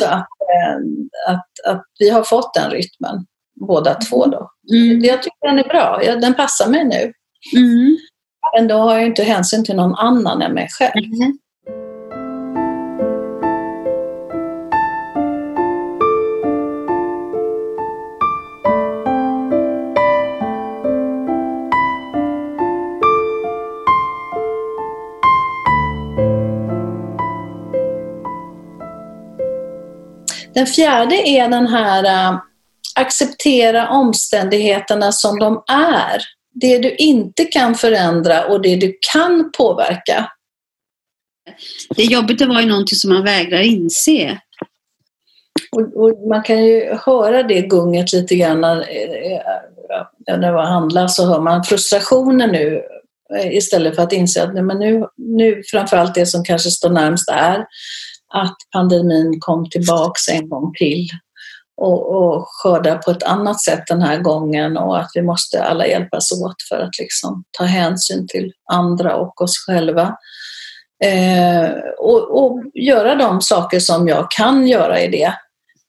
Så 0.00 0.04
att, 0.04 0.28
eh, 0.52 1.34
att, 1.34 1.74
att 1.74 1.84
vi 1.98 2.10
har 2.10 2.22
fått 2.22 2.54
den 2.54 2.70
rytmen 2.70 3.26
båda 3.60 3.94
två 3.94 4.26
då. 4.26 4.50
Mm. 4.72 5.04
Jag 5.04 5.22
tycker 5.22 5.48
den 5.48 5.58
är 5.58 5.68
bra, 5.68 6.00
den 6.20 6.34
passar 6.34 6.68
mig 6.68 6.84
nu. 6.84 7.12
Mm. 7.56 7.98
Men 8.56 8.68
då 8.68 8.74
har 8.74 8.94
jag 8.94 9.06
inte 9.06 9.22
hänsyn 9.22 9.64
till 9.64 9.76
någon 9.76 9.94
annan 9.94 10.42
än 10.42 10.54
mig 10.54 10.68
själv. 10.70 11.04
Mm. 11.04 11.38
Den 30.54 30.66
fjärde 30.66 31.28
är 31.28 31.48
den 31.48 31.66
här 31.66 32.04
äh, 32.04 32.38
acceptera 32.94 33.88
omständigheterna 33.88 35.12
som 35.12 35.38
de 35.38 35.62
är. 35.68 36.22
Det 36.54 36.78
du 36.78 36.94
inte 36.94 37.44
kan 37.44 37.74
förändra 37.74 38.46
och 38.46 38.62
det 38.62 38.76
du 38.76 38.98
kan 39.12 39.52
påverka. 39.56 40.28
Det 41.96 42.02
är 42.02 42.10
jobbigt 42.10 42.42
att 42.42 42.48
vara 42.48 42.62
i 42.62 42.66
någonting 42.66 42.96
som 42.96 43.12
man 43.12 43.24
vägrar 43.24 43.60
inse. 43.60 44.40
Och, 45.76 45.96
och, 45.96 46.28
man 46.28 46.42
kan 46.42 46.64
ju 46.64 46.94
höra 46.94 47.42
det 47.42 47.60
gunget 47.60 48.12
lite 48.12 48.36
grann 48.36 48.60
när, 48.60 48.80
äh, 48.80 50.38
när 50.40 50.52
det 50.52 50.66
handlas 50.66 51.16
så 51.16 51.26
hör 51.26 51.40
man 51.40 51.64
frustrationen 51.64 52.50
nu 52.50 52.82
äh, 53.38 53.56
istället 53.56 53.96
för 53.96 54.02
att 54.02 54.12
inse 54.12 54.42
att 54.42 54.54
men 54.54 54.78
nu, 54.78 55.06
nu 55.16 55.62
framförallt 55.70 56.14
det 56.14 56.26
som 56.26 56.44
kanske 56.44 56.70
står 56.70 56.90
närmst 56.90 57.28
är 57.28 57.66
att 58.34 58.56
pandemin 58.72 59.40
kom 59.40 59.70
tillbaks 59.70 60.28
en 60.28 60.48
gång 60.48 60.72
till 60.78 61.08
och, 61.82 62.16
och 62.16 62.44
skördar 62.48 62.98
på 62.98 63.10
ett 63.10 63.22
annat 63.22 63.60
sätt 63.60 63.82
den 63.86 64.02
här 64.02 64.18
gången 64.18 64.76
och 64.76 64.98
att 64.98 65.10
vi 65.14 65.22
måste 65.22 65.64
alla 65.64 65.86
hjälpas 65.86 66.32
åt 66.32 66.56
för 66.68 66.78
att 66.78 66.98
liksom 66.98 67.44
ta 67.58 67.64
hänsyn 67.64 68.28
till 68.28 68.52
andra 68.72 69.16
och 69.16 69.40
oss 69.40 69.58
själva. 69.66 70.16
Eh, 71.04 71.70
och, 71.98 72.44
och, 72.44 72.62
göra 72.74 73.14
de 73.14 73.40
saker 73.40 73.80
som 73.80 74.08
jag 74.08 74.30
kan 74.30 74.66
göra 74.66 75.00
i 75.00 75.08
det. 75.08 75.34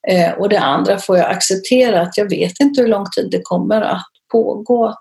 Eh, 0.08 0.34
och 0.34 0.50
det 0.50 0.60
andra 0.60 0.98
får 0.98 1.18
jag 1.18 1.32
acceptera 1.32 2.02
att 2.02 2.18
jag 2.18 2.30
vet 2.30 2.60
inte 2.60 2.82
hur 2.82 2.88
lång 2.88 3.06
tid 3.16 3.28
det 3.32 3.42
kommer 3.44 3.82
att 3.82 4.06
pågå. 4.32 4.96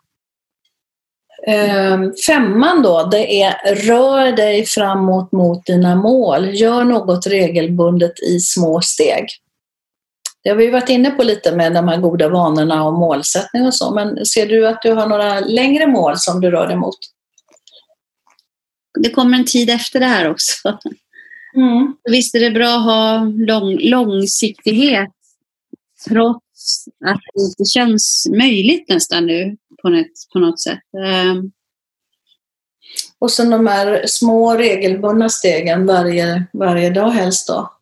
Eh, 1.47 1.99
femman 2.27 2.83
då, 2.83 3.09
det 3.11 3.43
är 3.43 3.75
rör 3.75 4.33
dig 4.33 4.65
framåt 4.67 5.33
mot 5.33 5.67
dina 5.67 5.95
mål. 5.95 6.55
Gör 6.55 6.85
något 6.85 7.27
regelbundet 7.27 8.21
i 8.23 8.41
små 8.41 8.81
steg. 8.81 9.27
Det 10.43 10.51
har 10.51 10.57
vi 10.57 10.71
varit 10.71 10.89
inne 10.89 11.11
på 11.11 11.23
lite 11.23 11.57
med 11.57 11.75
de 11.75 11.89
här 11.89 11.97
goda 11.97 12.29
vanorna 12.29 12.85
och 12.85 12.93
målsättning 12.93 13.67
och 13.67 13.75
så, 13.75 13.95
men 13.95 14.27
ser 14.27 14.47
du 14.47 14.69
att 14.69 14.83
du 14.83 14.93
har 14.93 15.07
några 15.07 15.41
längre 15.41 15.87
mål 15.87 16.19
som 16.19 16.41
du 16.41 16.51
rör 16.51 16.67
dig 16.67 16.77
mot? 16.77 16.99
Det 18.99 19.11
kommer 19.11 19.39
en 19.39 19.45
tid 19.45 19.71
efter 19.71 20.01
det 20.01 20.07
här 20.07 20.31
också. 20.31 20.79
Mm. 21.57 21.97
Visst 22.11 22.35
är 22.35 22.41
det 22.41 22.51
bra 22.51 22.77
att 22.77 22.85
ha 22.85 23.25
lång, 23.25 23.79
långsiktighet 23.81 25.11
trots 26.09 26.85
att 27.05 27.21
det 27.35 27.43
inte 27.43 27.65
känns 27.65 28.27
möjligt 28.39 28.89
nästan 28.89 29.27
nu 29.27 29.57
på 29.83 29.89
något, 29.89 30.07
på 30.33 30.39
något 30.39 30.61
sätt. 30.61 30.81
Ehm. 31.07 31.53
Och 33.19 33.31
sen 33.31 33.51
de 33.51 33.67
här 33.67 34.03
små 34.07 34.55
regelbundna 34.55 35.29
stegen 35.29 35.87
varje, 35.87 36.47
varje 36.53 36.91
dag 36.91 37.11
helst 37.11 37.49
då. 37.49 37.73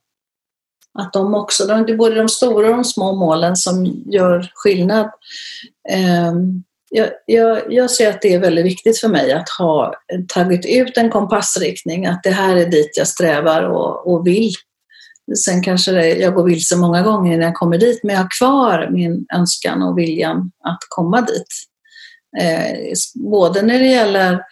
Att 0.99 1.13
de 1.13 1.35
också, 1.35 1.67
det 1.67 1.93
är 1.93 1.97
både 1.97 2.15
de 2.15 2.29
stora 2.29 2.69
och 2.69 2.75
de 2.75 2.85
små 2.85 3.15
målen 3.15 3.57
som 3.57 4.03
gör 4.07 4.51
skillnad. 4.55 5.11
Ehm, 5.91 6.63
jag, 6.91 7.09
jag, 7.27 7.73
jag 7.73 7.91
ser 7.91 8.11
att 8.11 8.23
det 8.23 8.35
är 8.35 8.39
väldigt 8.39 8.67
viktigt 8.67 9.01
för 9.01 9.09
mig 9.09 9.33
att 9.33 9.49
ha 9.59 9.95
tagit 10.29 10.67
ut 10.67 10.97
en 10.97 11.11
kompassriktning, 11.11 12.07
att 12.07 12.23
det 12.23 12.31
här 12.31 12.57
är 12.57 12.67
dit 12.67 12.91
jag 12.97 13.09
strävar 13.09 13.63
och, 13.63 14.13
och 14.13 14.27
vill. 14.27 14.53
Sen 15.45 15.63
kanske 15.63 15.93
det, 15.93 16.09
jag 16.09 16.35
går 16.35 16.45
vilse 16.45 16.77
många 16.77 17.03
gånger 17.03 17.39
när 17.39 17.45
jag 17.45 17.55
kommer 17.55 17.79
dit, 17.79 18.01
men 18.03 18.15
jag 18.15 18.23
har 18.23 18.39
kvar 18.39 18.89
min 18.93 19.27
önskan 19.35 19.83
och 19.83 19.99
viljan 19.99 20.51
att 20.65 20.79
komma 20.89 21.21
dit. 21.21 21.47
Eh, 22.41 22.93
både 23.15 23.63
när 23.63 23.79
det 23.79 23.87
gäller 23.87 24.43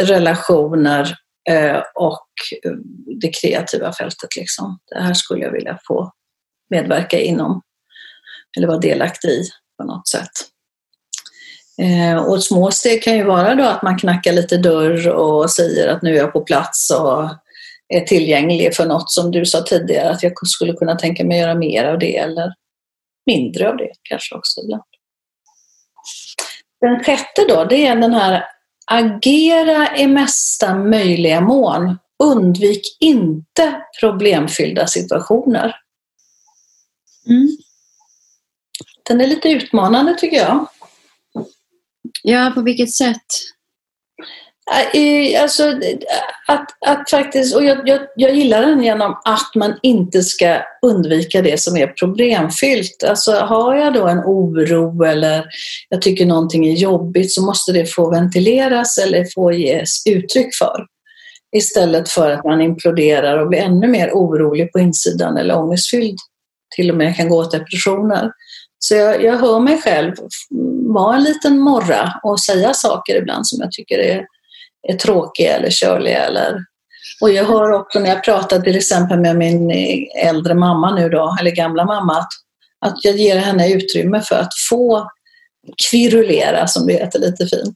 relationer 0.00 1.16
Eh, 1.50 1.82
och 1.94 2.28
eh, 2.64 2.72
det 3.20 3.40
kreativa 3.40 3.92
fältet. 3.92 4.36
Liksom. 4.36 4.78
Det 4.90 5.00
här 5.00 5.14
skulle 5.14 5.44
jag 5.44 5.52
vilja 5.52 5.78
få 5.86 6.12
medverka 6.70 7.20
inom 7.20 7.62
eller 8.56 8.66
vara 8.66 8.78
delaktig 8.78 9.28
i 9.28 9.44
på 9.78 9.84
något 9.84 10.08
sätt. 10.08 10.30
Eh, 11.78 12.16
och 12.16 12.42
små 12.42 12.70
steg 12.70 13.02
kan 13.02 13.16
ju 13.16 13.24
vara 13.24 13.54
då 13.54 13.64
att 13.64 13.82
man 13.82 13.98
knackar 13.98 14.32
lite 14.32 14.56
dörr 14.56 15.08
och 15.08 15.50
säger 15.50 15.88
att 15.88 16.02
nu 16.02 16.14
är 16.14 16.18
jag 16.18 16.32
på 16.32 16.40
plats 16.40 16.90
och 16.90 17.28
är 17.88 18.00
tillgänglig 18.00 18.74
för 18.74 18.86
något 18.86 19.10
som 19.10 19.30
du 19.30 19.46
sa 19.46 19.62
tidigare 19.62 20.10
att 20.10 20.22
jag 20.22 20.32
skulle 20.48 20.72
kunna 20.72 20.96
tänka 20.96 21.24
mig 21.24 21.38
göra 21.38 21.54
mer 21.54 21.84
av 21.84 21.98
det 21.98 22.16
eller 22.16 22.54
mindre 23.26 23.68
av 23.68 23.76
det 23.76 23.92
kanske 24.02 24.34
också 24.34 24.60
ibland. 24.60 24.82
Den 26.80 27.04
sjätte 27.04 27.44
då, 27.48 27.64
det 27.64 27.86
är 27.86 27.96
den 27.96 28.14
här 28.14 28.44
agera 28.92 29.96
i 29.96 30.06
mesta 30.06 30.74
möjliga 30.78 31.40
mån 31.40 31.98
undvik 32.22 32.96
inte 33.00 33.82
problemfyllda 34.00 34.86
situationer. 34.86 35.76
Mm. 37.26 37.48
Den 39.02 39.20
är 39.20 39.26
lite 39.26 39.48
utmanande 39.48 40.14
tycker 40.14 40.36
jag. 40.36 40.68
Ja, 42.22 42.52
på 42.54 42.62
vilket 42.62 42.92
sätt? 42.92 43.26
Äh, 44.70 45.42
alltså, 45.42 45.72
att, 46.48 46.66
att 46.86 47.10
faktiskt, 47.10 47.56
och 47.56 47.64
jag, 47.64 47.88
jag, 47.88 48.00
jag 48.16 48.34
gillar 48.34 48.62
den 48.62 48.82
genom 48.82 49.16
att 49.24 49.54
man 49.54 49.74
inte 49.82 50.22
ska 50.22 50.58
undvika 50.86 51.42
det 51.42 51.60
som 51.60 51.76
är 51.76 51.86
problemfyllt. 51.86 53.04
Alltså 53.08 53.32
har 53.32 53.74
jag 53.74 53.94
då 53.94 54.06
en 54.06 54.18
oro 54.18 55.04
eller 55.04 55.44
jag 55.88 56.02
tycker 56.02 56.26
någonting 56.26 56.66
är 56.66 56.72
jobbigt 56.72 57.32
så 57.32 57.42
måste 57.42 57.72
det 57.72 57.86
få 57.86 58.10
ventileras 58.10 58.98
eller 58.98 59.26
få 59.34 59.52
ges 59.52 60.06
uttryck 60.06 60.54
för. 60.58 60.86
Istället 61.56 62.08
för 62.08 62.30
att 62.30 62.44
man 62.44 62.60
imploderar 62.60 63.38
och 63.38 63.48
blir 63.48 63.60
ännu 63.60 63.86
mer 63.86 64.10
orolig 64.10 64.72
på 64.72 64.78
insidan 64.78 65.36
eller 65.36 65.58
ångestfylld. 65.58 66.18
Till 66.76 66.90
och 66.90 66.96
med 66.96 67.16
kan 67.16 67.28
gå 67.28 67.38
åt 67.38 67.52
depressioner. 67.52 68.30
Så 68.78 68.94
jag, 68.94 69.24
jag 69.24 69.38
hör 69.38 69.60
mig 69.60 69.80
själv 69.82 70.14
vara 70.94 71.16
en 71.16 71.22
liten 71.22 71.58
morra 71.58 72.12
och 72.22 72.40
säga 72.40 72.74
saker 72.74 73.16
ibland 73.16 73.46
som 73.46 73.58
jag 73.60 73.72
tycker 73.72 73.98
är 73.98 74.26
är 74.88 74.96
tråkiga 74.96 75.56
eller 75.56 75.70
körliga. 75.70 76.24
Eller... 76.24 76.58
Och 77.20 77.30
jag 77.32 77.44
hör 77.44 77.72
också 77.72 78.00
när 78.00 78.08
jag 78.08 78.24
pratar 78.24 78.60
till 78.60 78.76
exempel 78.76 79.20
med 79.20 79.36
min 79.36 79.70
äldre 80.22 80.54
mamma 80.54 80.94
nu 80.94 81.08
då, 81.08 81.36
eller 81.40 81.50
gamla 81.50 81.84
mamma, 81.84 82.18
att, 82.18 82.30
att 82.86 83.04
jag 83.04 83.16
ger 83.16 83.36
henne 83.36 83.72
utrymme 83.72 84.20
för 84.20 84.34
att 84.34 84.52
få 84.70 85.10
kvirulera, 85.90 86.66
som 86.66 86.86
det 86.86 86.92
heter 86.92 87.18
lite 87.18 87.46
fint, 87.46 87.74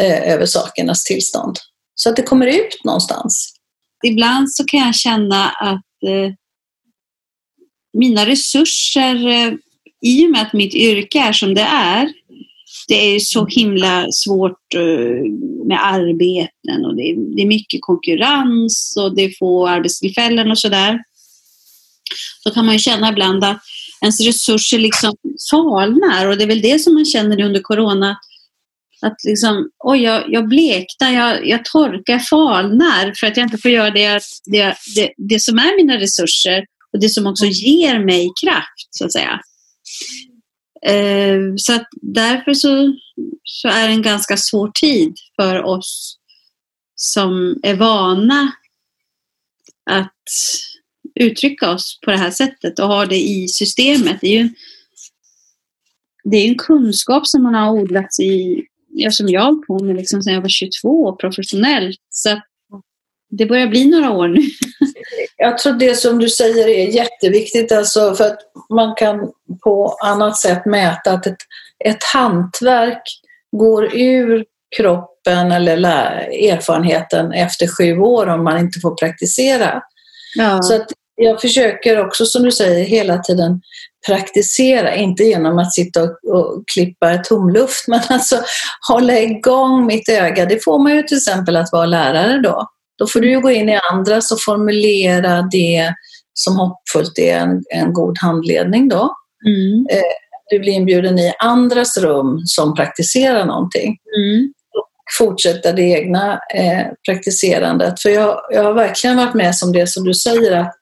eh, 0.00 0.32
över 0.32 0.46
sakernas 0.46 1.04
tillstånd. 1.04 1.56
Så 1.94 2.10
att 2.10 2.16
det 2.16 2.22
kommer 2.22 2.46
ut 2.46 2.84
någonstans. 2.84 3.54
Ibland 4.06 4.52
så 4.52 4.64
kan 4.64 4.80
jag 4.80 4.94
känna 4.94 5.48
att 5.48 6.02
eh, 6.06 6.32
mina 7.92 8.26
resurser, 8.26 9.28
eh, 9.28 9.52
i 10.02 10.26
och 10.26 10.30
med 10.30 10.42
att 10.42 10.52
mitt 10.52 10.74
yrke 10.74 11.18
är 11.18 11.32
som 11.32 11.54
det 11.54 11.68
är, 11.72 12.12
det 12.88 12.94
är 12.94 13.18
så 13.18 13.46
himla 13.46 14.06
svårt 14.10 14.74
eh, 14.74 15.30
med 15.66 15.78
arbeten 15.82 16.84
och 16.86 16.96
det 16.96 17.02
är, 17.02 17.36
det 17.36 17.42
är 17.42 17.46
mycket 17.46 17.80
konkurrens 17.82 18.94
och 18.98 19.16
det 19.16 19.22
är 19.24 19.38
få 19.38 19.68
arbetstillfällen 19.68 20.50
och 20.50 20.58
sådär. 20.58 20.98
Då 22.44 22.50
kan 22.50 22.66
man 22.66 22.74
ju 22.74 22.78
känna 22.78 23.08
ibland 23.08 23.44
att 23.44 23.60
ens 24.00 24.20
resurser 24.20 24.78
liksom 24.78 25.14
falnar 25.50 26.26
och 26.26 26.36
det 26.36 26.44
är 26.44 26.48
väl 26.48 26.62
det 26.62 26.78
som 26.78 26.94
man 26.94 27.04
känner 27.04 27.42
under 27.42 27.60
corona. 27.60 28.16
Att 29.02 29.16
liksom, 29.24 29.70
oj, 29.84 30.02
jag, 30.02 30.24
jag 30.28 30.48
bleknar, 30.48 31.12
jag, 31.12 31.48
jag 31.48 31.64
torkar, 31.64 32.18
falnar 32.18 33.12
för 33.20 33.26
att 33.26 33.36
jag 33.36 33.46
inte 33.46 33.58
får 33.58 33.70
göra 33.70 33.90
det, 33.90 34.20
det, 34.44 34.76
det, 34.96 35.12
det 35.16 35.40
som 35.42 35.58
är 35.58 35.76
mina 35.76 35.96
resurser 35.98 36.64
och 36.92 37.00
det 37.00 37.08
som 37.08 37.26
också 37.26 37.44
ger 37.44 38.04
mig 38.04 38.28
kraft, 38.44 38.88
så 38.90 39.04
att 39.04 39.12
säga. 39.12 39.40
Eh, 40.82 41.54
så 41.56 41.74
att 41.74 41.88
därför 42.02 42.54
så, 42.54 42.96
så 43.44 43.68
är 43.68 43.88
det 43.88 43.94
en 43.94 44.02
ganska 44.02 44.36
svår 44.36 44.70
tid 44.74 45.14
för 45.36 45.62
oss 45.62 46.18
som 46.94 47.60
är 47.62 47.74
vana 47.74 48.52
att 49.90 50.12
uttrycka 51.20 51.70
oss 51.70 52.00
på 52.04 52.10
det 52.10 52.16
här 52.16 52.30
sättet 52.30 52.78
och 52.78 52.88
ha 52.88 53.06
det 53.06 53.20
i 53.20 53.48
systemet. 53.48 54.18
Det 54.20 54.26
är 54.26 54.42
ju 54.42 54.48
det 56.24 56.36
är 56.36 56.48
en 56.48 56.58
kunskap 56.58 57.26
som 57.26 57.42
man 57.42 57.54
har 57.54 57.72
odlats 57.72 58.20
i, 58.20 58.64
ja, 58.88 59.10
som 59.10 59.28
jag 59.28 59.66
på 59.66 59.84
med 59.84 59.96
liksom 59.96 60.22
sedan 60.22 60.34
jag 60.34 60.40
var 60.40 60.48
22 60.48 61.16
professionellt. 61.16 62.00
Så 62.10 62.40
det 63.30 63.46
börjar 63.46 63.66
bli 63.66 63.84
några 63.84 64.10
år 64.10 64.28
nu. 64.28 64.40
Jag 65.40 65.58
tror 65.58 65.72
det 65.72 65.94
som 65.94 66.18
du 66.18 66.28
säger 66.28 66.68
är 66.68 66.86
jätteviktigt, 66.86 67.72
alltså 67.72 68.14
för 68.14 68.24
att 68.24 68.38
man 68.70 68.94
kan 68.94 69.32
på 69.64 69.96
annat 70.04 70.36
sätt 70.36 70.66
mäta 70.66 71.12
att 71.12 71.26
ett, 71.26 71.36
ett 71.84 72.04
hantverk 72.14 73.02
går 73.56 73.96
ur 73.96 74.44
kroppen 74.76 75.52
eller 75.52 75.76
erfarenheten 76.52 77.32
efter 77.32 77.66
sju 77.66 77.98
år 77.98 78.26
om 78.26 78.44
man 78.44 78.58
inte 78.58 78.80
får 78.80 78.94
praktisera. 78.94 79.82
Ja. 80.36 80.62
Så 80.62 80.74
att 80.74 80.86
jag 81.16 81.40
försöker 81.40 82.06
också, 82.06 82.26
som 82.26 82.42
du 82.42 82.52
säger, 82.52 82.84
hela 82.84 83.18
tiden 83.18 83.60
praktisera, 84.06 84.94
inte 84.94 85.22
genom 85.22 85.58
att 85.58 85.74
sitta 85.74 86.02
och, 86.02 86.24
och 86.24 86.64
klippa 86.74 87.18
tomluft, 87.18 87.84
men 87.88 88.00
alltså 88.08 88.36
hålla 88.88 89.18
igång 89.18 89.86
mitt 89.86 90.08
öga. 90.08 90.46
Det 90.46 90.64
får 90.64 90.78
man 90.78 90.96
ju 90.96 91.02
till 91.02 91.16
exempel 91.16 91.56
att 91.56 91.72
vara 91.72 91.86
lärare 91.86 92.40
då. 92.42 92.68
Då 92.98 93.06
får 93.06 93.20
du 93.20 93.40
gå 93.40 93.50
in 93.50 93.68
i 93.68 93.80
andras 93.92 94.32
och 94.32 94.38
formulera 94.40 95.42
det 95.42 95.94
som 96.34 96.56
hoppfullt 96.56 97.18
är 97.18 97.38
en, 97.38 97.62
en 97.74 97.92
god 97.92 98.18
handledning 98.18 98.88
då. 98.88 99.14
Mm. 99.46 99.86
Eh, 99.90 100.12
du 100.50 100.58
blir 100.58 100.72
inbjuden 100.72 101.18
i 101.18 101.32
andras 101.38 101.98
rum 101.98 102.38
som 102.44 102.74
praktiserar 102.74 103.44
någonting. 103.46 103.96
Mm. 104.16 104.52
fortsätta 105.18 105.72
det 105.72 105.82
egna 105.82 106.40
eh, 106.54 106.86
praktiserandet. 107.08 108.02
För 108.02 108.10
jag, 108.10 108.40
jag 108.50 108.64
har 108.64 108.72
verkligen 108.72 109.16
varit 109.16 109.34
med 109.34 109.56
som 109.56 109.72
det 109.72 109.86
som 109.86 110.04
du 110.04 110.14
säger 110.14 110.52
att 110.52 110.74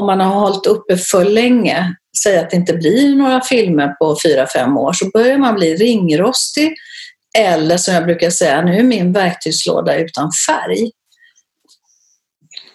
om 0.00 0.06
man 0.06 0.20
har 0.20 0.40
hållit 0.40 0.66
uppe 0.66 0.96
för 0.96 1.24
länge, 1.24 1.94
säg 2.22 2.38
att 2.38 2.50
det 2.50 2.56
inte 2.56 2.72
blir 2.72 3.14
några 3.14 3.40
filmer 3.40 3.88
på 3.88 4.16
fyra 4.26 4.46
fem 4.46 4.76
år, 4.76 4.92
så 4.92 5.10
börjar 5.10 5.38
man 5.38 5.54
bli 5.54 5.76
ringrostig. 5.76 6.74
Eller 7.38 7.76
som 7.76 7.94
jag 7.94 8.04
brukar 8.04 8.30
säga, 8.30 8.62
nu 8.62 8.78
är 8.78 8.82
min 8.82 9.12
verktygslåda 9.12 9.96
utan 9.96 10.30
färg. 10.48 10.90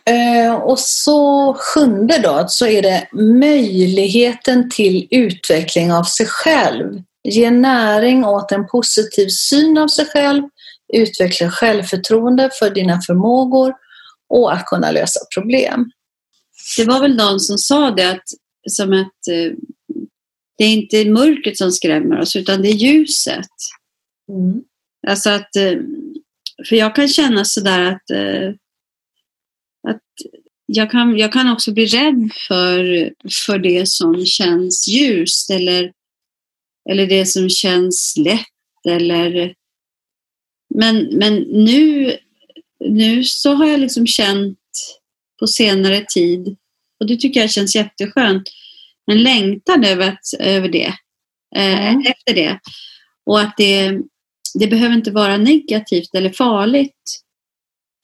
Eh, 0.09 0.53
och 0.53 0.79
så 0.79 1.53
sjunde 1.59 2.17
då, 2.17 2.45
så 2.47 2.67
är 2.67 2.81
det 2.81 3.07
möjligheten 3.21 4.69
till 4.69 5.07
utveckling 5.11 5.93
av 5.93 6.03
sig 6.03 6.25
själv. 6.25 7.01
Ge 7.23 7.51
näring 7.51 8.25
åt 8.25 8.51
en 8.51 8.67
positiv 8.67 9.27
syn 9.27 9.77
av 9.77 9.87
sig 9.87 10.05
själv, 10.05 10.43
utveckla 10.93 11.51
självförtroende 11.51 12.49
för 12.59 12.69
dina 12.69 13.01
förmågor 13.01 13.73
och 14.29 14.53
att 14.53 14.65
kunna 14.65 14.91
lösa 14.91 15.19
problem. 15.35 15.91
Det 16.77 16.85
var 16.85 16.99
väl 16.99 17.15
någon 17.15 17.39
som 17.39 17.57
sa 17.57 17.91
det 17.91 18.11
att, 18.11 18.23
som 18.69 18.93
att 18.93 19.27
eh, 19.31 19.51
det 20.57 20.63
är 20.63 20.73
inte 20.73 21.05
mörkret 21.05 21.57
som 21.57 21.71
skrämmer 21.71 22.19
oss 22.19 22.35
utan 22.35 22.61
det 22.61 22.67
är 22.67 22.73
ljuset. 22.73 23.49
Mm. 24.29 24.61
Alltså 25.07 25.29
att, 25.29 25.55
eh, 25.55 25.73
för 26.69 26.75
jag 26.75 26.95
kan 26.95 27.07
känna 27.07 27.45
sådär 27.45 27.83
att 27.83 28.11
att 29.87 30.01
jag 30.65 30.91
kan, 30.91 31.17
jag 31.17 31.33
kan 31.33 31.51
också 31.51 31.73
bli 31.73 31.85
rädd 31.85 32.31
för, 32.47 33.11
för 33.45 33.59
det 33.59 33.87
som 33.87 34.25
känns 34.25 34.87
ljust 34.87 35.49
eller, 35.49 35.91
eller 36.89 37.07
det 37.07 37.25
som 37.25 37.49
känns 37.49 38.15
lätt. 38.17 38.45
Eller, 38.89 39.53
men, 40.75 41.17
men 41.17 41.35
nu, 41.35 42.17
nu 42.85 43.23
så 43.23 43.53
har 43.53 43.65
jag 43.65 43.79
liksom 43.79 44.07
känt 44.07 44.57
på 45.39 45.47
senare 45.47 46.05
tid, 46.13 46.57
och 46.99 47.07
det 47.07 47.17
tycker 47.17 47.39
jag 47.39 47.51
känns 47.51 47.75
jätteskönt, 47.75 48.43
en 49.11 49.23
längtan 49.23 49.83
över, 49.83 50.07
att, 50.07 50.39
över 50.39 50.69
det, 50.69 50.93
eh, 51.55 51.89
mm. 51.89 52.01
efter 52.01 52.33
det. 52.33 52.59
Och 53.25 53.39
att 53.39 53.53
det, 53.57 53.99
det 54.59 54.67
behöver 54.67 54.95
inte 54.95 55.11
vara 55.11 55.37
negativt 55.37 56.15
eller 56.15 56.29
farligt 56.29 57.21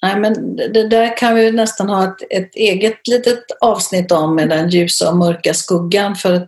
Nej, 0.05 0.19
men 0.19 0.55
det 0.55 0.87
där 0.87 1.17
kan 1.17 1.35
vi 1.35 1.51
nästan 1.51 1.89
ha 1.89 2.03
ett, 2.03 2.15
ett 2.29 2.55
eget 2.55 3.07
litet 3.07 3.43
avsnitt 3.61 4.11
om 4.11 4.35
med 4.35 4.49
den 4.49 4.69
ljusa 4.69 5.09
och 5.09 5.17
mörka 5.17 5.53
skuggan 5.53 6.15
för 6.15 6.33
att, 6.33 6.47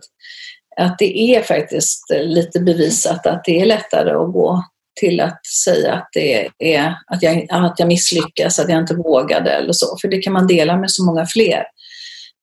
att 0.76 0.98
det 0.98 1.18
är 1.18 1.42
faktiskt 1.42 2.10
lite 2.10 2.60
bevisat 2.60 3.26
att 3.26 3.44
det 3.44 3.60
är 3.60 3.66
lättare 3.66 4.10
att 4.10 4.32
gå 4.32 4.64
till 5.00 5.20
att 5.20 5.46
säga 5.46 5.94
att, 5.94 6.08
det 6.12 6.48
är, 6.58 6.94
att, 7.06 7.22
jag, 7.22 7.46
att 7.50 7.78
jag 7.78 7.88
misslyckas, 7.88 8.58
att 8.58 8.68
jag 8.68 8.78
inte 8.78 8.94
vågade 8.94 9.50
eller 9.50 9.72
så, 9.72 9.96
för 10.00 10.08
det 10.08 10.18
kan 10.18 10.32
man 10.32 10.46
dela 10.46 10.76
med 10.76 10.90
så 10.90 11.04
många 11.04 11.26
fler. 11.26 11.64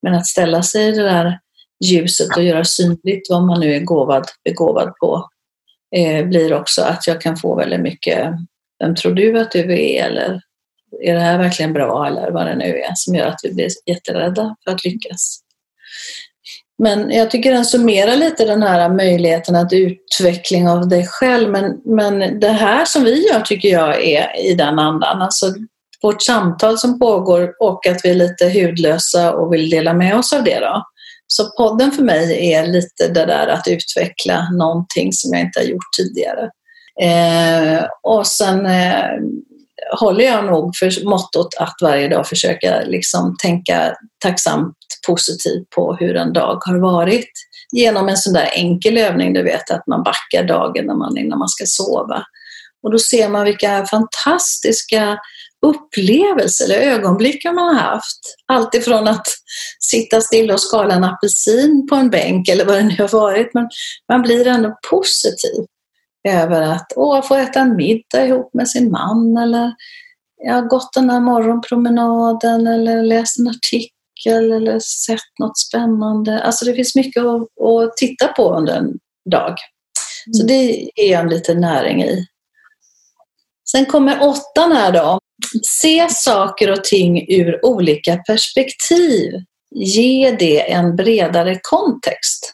Men 0.01 0.13
att 0.13 0.27
ställa 0.27 0.63
sig 0.63 0.87
i 0.87 0.91
det 0.91 1.03
där 1.03 1.39
ljuset 1.85 2.37
och 2.37 2.43
göra 2.43 2.65
synligt 2.65 3.29
vad 3.29 3.43
man 3.43 3.59
nu 3.59 3.75
är 3.75 3.79
gåvad, 3.79 4.25
begåvad 4.43 4.95
på 4.95 5.29
eh, 5.95 6.25
blir 6.25 6.53
också 6.53 6.81
att 6.81 7.07
jag 7.07 7.21
kan 7.21 7.37
få 7.37 7.55
väldigt 7.55 7.81
mycket 7.81 8.29
vem 8.79 8.95
tror 8.95 9.13
du 9.13 9.39
att 9.39 9.51
du 9.51 9.59
är 9.59 10.03
eller 10.03 10.41
är 11.03 11.13
det 11.13 11.19
här 11.19 11.37
verkligen 11.37 11.73
bra 11.73 12.07
eller 12.07 12.31
vad 12.31 12.45
det 12.45 12.55
nu 12.55 12.79
är 12.79 12.91
som 12.95 13.15
gör 13.15 13.27
att 13.27 13.39
vi 13.43 13.53
blir 13.53 13.69
jätterädda 13.85 14.55
för 14.63 14.71
att 14.71 14.85
lyckas. 14.85 15.39
Men 16.77 17.11
jag 17.11 17.31
tycker 17.31 17.51
den 17.51 17.65
summerar 17.65 18.15
lite 18.15 18.45
den 18.45 18.63
här 18.63 18.89
möjligheten 18.89 19.55
att 19.55 19.73
utveckling 19.73 20.69
av 20.69 20.89
dig 20.89 21.07
själv. 21.07 21.51
Men, 21.51 21.81
men 21.85 22.39
det 22.39 22.51
här 22.51 22.85
som 22.85 23.03
vi 23.03 23.27
gör 23.27 23.41
tycker 23.41 23.69
jag 23.69 24.03
är 24.03 24.45
i 24.45 24.53
den 24.53 24.79
andan. 24.79 25.21
Alltså 25.21 25.53
vårt 26.01 26.21
samtal 26.21 26.77
som 26.77 26.99
pågår 26.99 27.53
och 27.59 27.87
att 27.87 28.05
vi 28.05 28.09
är 28.09 28.15
lite 28.15 28.49
hudlösa 28.49 29.33
och 29.33 29.53
vill 29.53 29.69
dela 29.69 29.93
med 29.93 30.17
oss 30.17 30.33
av 30.33 30.43
det. 30.43 30.59
Då. 30.59 30.83
Så 31.27 31.51
podden 31.57 31.91
för 31.91 32.03
mig 32.03 32.53
är 32.53 32.67
lite 32.67 33.07
det 33.07 33.25
där 33.25 33.47
att 33.47 33.67
utveckla 33.67 34.49
någonting 34.49 35.13
som 35.13 35.33
jag 35.33 35.41
inte 35.41 35.59
har 35.59 35.65
gjort 35.65 35.93
tidigare. 35.97 36.49
Eh, 37.01 37.85
och 38.03 38.27
sen 38.27 38.65
eh, 38.65 39.09
håller 39.99 40.25
jag 40.25 40.45
nog 40.45 40.75
för 40.75 41.05
mottot 41.05 41.53
att 41.59 41.75
varje 41.81 42.07
dag 42.07 42.27
försöka 42.27 42.81
liksom 42.85 43.35
tänka 43.41 43.95
tacksamt 44.23 44.75
positivt 45.07 45.69
på 45.75 45.95
hur 45.95 46.15
en 46.15 46.33
dag 46.33 46.61
har 46.65 46.79
varit 46.79 47.31
genom 47.71 48.09
en 48.09 48.17
sån 48.17 48.33
där 48.33 48.49
enkel 48.53 48.97
övning, 48.97 49.33
du 49.33 49.43
vet 49.43 49.71
att 49.71 49.87
man 49.87 50.03
backar 50.03 50.43
dagen 50.47 50.85
när 50.85 50.95
man, 50.95 51.17
innan 51.17 51.39
man 51.39 51.49
ska 51.49 51.65
sova. 51.67 52.23
Och 52.83 52.91
då 52.91 52.99
ser 52.99 53.29
man 53.29 53.45
vilka 53.45 53.85
fantastiska 53.85 55.19
upplevelser 55.65 56.65
eller 56.65 56.91
ögonblick 56.91 57.45
man 57.45 57.57
har 57.57 57.73
haft. 57.73 58.19
Allt 58.47 58.75
ifrån 58.75 59.07
att 59.07 59.27
sitta 59.79 60.21
still 60.21 60.51
och 60.51 60.59
skala 60.59 60.95
en 60.95 61.03
apelsin 61.03 61.87
på 61.89 61.95
en 61.95 62.09
bänk 62.09 62.49
eller 62.49 62.65
vad 62.65 62.75
det 62.75 62.83
nu 62.83 62.95
har 62.99 63.07
varit. 63.07 63.53
Men 63.53 63.69
man 64.11 64.21
blir 64.21 64.47
ändå 64.47 64.77
positiv 64.89 65.65
över 66.25 66.61
att 66.61 66.93
åh, 66.95 67.21
få 67.21 67.35
äta 67.35 67.59
en 67.59 67.75
middag 67.75 68.25
ihop 68.25 68.53
med 68.53 68.69
sin 68.69 68.91
man 68.91 69.37
eller 69.37 69.73
jag 70.37 70.53
har 70.53 70.61
gått 70.61 70.93
den 70.93 71.09
här 71.09 71.19
morgonpromenaden 71.19 72.67
eller 72.67 73.03
läst 73.03 73.39
en 73.39 73.47
artikel 73.47 74.51
eller 74.51 74.79
sett 74.79 75.39
något 75.39 75.57
spännande. 75.57 76.43
Alltså 76.43 76.65
det 76.65 76.73
finns 76.73 76.95
mycket 76.95 77.23
att, 77.23 77.41
att 77.41 77.97
titta 77.97 78.27
på 78.27 78.55
under 78.55 78.77
en 78.77 78.93
dag. 79.31 79.55
Så 80.31 80.43
mm. 80.43 80.47
det 80.47 80.89
är 80.95 81.19
en 81.19 81.29
liten 81.29 81.61
näring 81.61 82.03
i. 82.03 82.25
Sen 83.71 83.85
kommer 83.85 84.21
åttan 84.21 84.71
här 84.71 84.91
då. 84.91 85.19
Se 85.63 86.07
saker 86.09 86.71
och 86.71 86.83
ting 86.83 87.25
ur 87.29 87.65
olika 87.65 88.17
perspektiv. 88.17 89.33
Ge 89.71 90.35
det 90.39 90.71
en 90.71 90.95
bredare 90.95 91.59
kontext. 91.61 92.53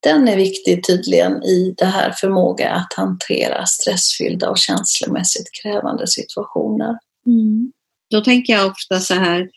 Den 0.00 0.28
är 0.28 0.36
viktig 0.36 0.86
tydligen 0.86 1.42
i 1.42 1.74
det 1.76 1.84
här 1.84 2.12
förmåga 2.12 2.70
att 2.70 2.92
hantera 2.92 3.66
stressfyllda 3.66 4.50
och 4.50 4.58
känslomässigt 4.58 5.50
krävande 5.62 6.06
situationer. 6.06 6.98
Mm. 7.26 7.72
Då 8.10 8.20
tänker 8.20 8.52
jag 8.52 8.66
ofta 8.66 9.00
så 9.00 9.14
här 9.14 9.48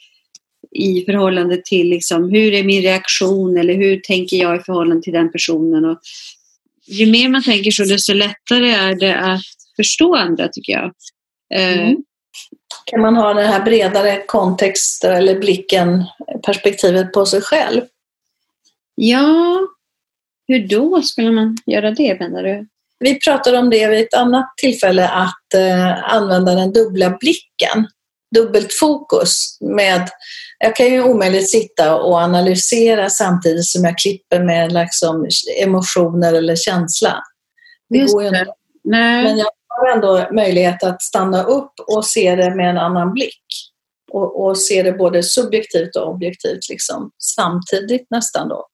i 0.71 1.05
förhållande 1.05 1.61
till 1.65 1.89
liksom, 1.89 2.29
hur 2.29 2.53
är 2.53 2.63
min 2.63 2.81
reaktion 2.81 3.57
eller 3.57 3.73
hur 3.73 3.99
tänker 3.99 4.37
jag 4.37 4.55
i 4.55 4.63
förhållande 4.63 5.01
till 5.01 5.13
den 5.13 5.31
personen. 5.31 5.85
Och 5.85 5.99
ju 6.87 7.11
mer 7.11 7.29
man 7.29 7.43
tänker 7.43 7.71
så 7.71 7.83
desto 7.83 8.13
lättare 8.13 8.69
är 8.69 8.95
det 8.95 9.15
att 9.15 9.41
förstå 9.75 10.15
andra 10.15 10.47
tycker 10.47 10.73
jag. 10.73 10.93
Eh, 11.53 11.79
mm. 11.79 11.97
Kan 12.85 13.01
man 13.01 13.15
ha 13.15 13.33
den 13.33 13.47
här 13.47 13.63
bredare 13.63 14.23
kontexten 14.27 15.15
eller 15.15 15.39
blicken, 15.39 16.03
perspektivet 16.45 17.13
på 17.13 17.25
sig 17.25 17.41
själv? 17.41 17.81
Ja, 18.95 19.59
hur 20.47 20.67
då 20.67 21.01
skulle 21.01 21.31
man 21.31 21.57
göra 21.65 21.91
det 21.91 22.19
menar 22.19 22.43
du? 22.43 22.67
Vi 22.99 23.19
pratade 23.19 23.57
om 23.57 23.69
det 23.69 23.87
vid 23.87 23.99
ett 23.99 24.13
annat 24.13 24.53
tillfälle 24.57 25.07
att 25.07 25.53
eh, 25.55 26.13
använda 26.13 26.55
den 26.55 26.73
dubbla 26.73 27.17
blicken. 27.19 27.87
Dubbelt 28.35 28.73
fokus 28.73 29.57
med, 29.61 30.09
jag 30.59 30.75
kan 30.75 30.85
ju 30.85 31.03
omöjligt 31.03 31.49
sitta 31.49 31.95
och 31.95 32.15
analysera 32.15 33.09
samtidigt 33.09 33.65
som 33.65 33.83
jag 33.83 33.97
klipper 33.97 34.43
med 34.43 34.71
liksom 34.71 35.27
emotioner 35.63 36.33
eller 36.33 36.55
känsla. 36.55 37.23
Det 37.89 37.97
Just 37.97 38.13
går 38.13 38.23
ju 38.23 38.27
inte. 38.27 38.45
Nej. 38.83 39.23
Men 39.23 39.37
jag 39.37 39.47
har 39.67 39.91
ändå 39.95 40.27
möjlighet 40.31 40.83
att 40.83 41.01
stanna 41.01 41.43
upp 41.43 41.73
och 41.87 42.05
se 42.05 42.35
det 42.35 42.55
med 42.55 42.69
en 42.69 42.77
annan 42.77 43.13
blick. 43.13 43.43
Och, 44.11 44.45
och 44.45 44.57
se 44.57 44.83
det 44.83 44.91
både 44.91 45.23
subjektivt 45.23 45.95
och 45.95 46.09
objektivt 46.09 46.69
liksom, 46.69 47.11
samtidigt 47.17 48.07
nästan 48.09 48.49
då. 48.49 48.67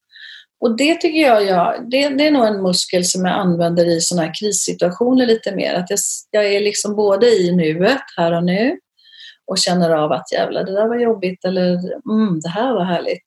Och 0.59 0.77
det 0.77 0.95
tycker 0.95 1.19
jag, 1.19 1.45
jag 1.45 1.89
det, 1.91 2.09
det, 2.09 2.27
är 2.27 2.31
nog 2.31 2.45
en 2.45 2.61
muskel 2.61 3.05
som 3.05 3.25
jag 3.25 3.39
använder 3.39 3.85
i 3.85 4.01
sådana 4.01 4.27
här 4.27 4.33
krissituationer 4.39 5.25
lite 5.25 5.55
mer. 5.55 5.73
Att 5.73 5.89
jag, 5.89 5.99
jag 6.31 6.53
är 6.53 6.59
liksom 6.59 6.95
både 6.95 7.27
i 7.27 7.51
nuet, 7.51 8.01
här 8.17 8.31
och 8.31 8.43
nu, 8.43 8.77
och 9.47 9.57
känner 9.57 9.89
av 9.89 10.11
att 10.11 10.31
jävlar, 10.31 10.63
det 10.63 10.73
där 10.73 10.87
var 10.87 10.95
jobbigt 10.95 11.45
eller 11.45 11.69
mm, 12.11 12.39
det 12.43 12.49
här 12.49 12.73
var 12.73 12.83
härligt. 12.83 13.23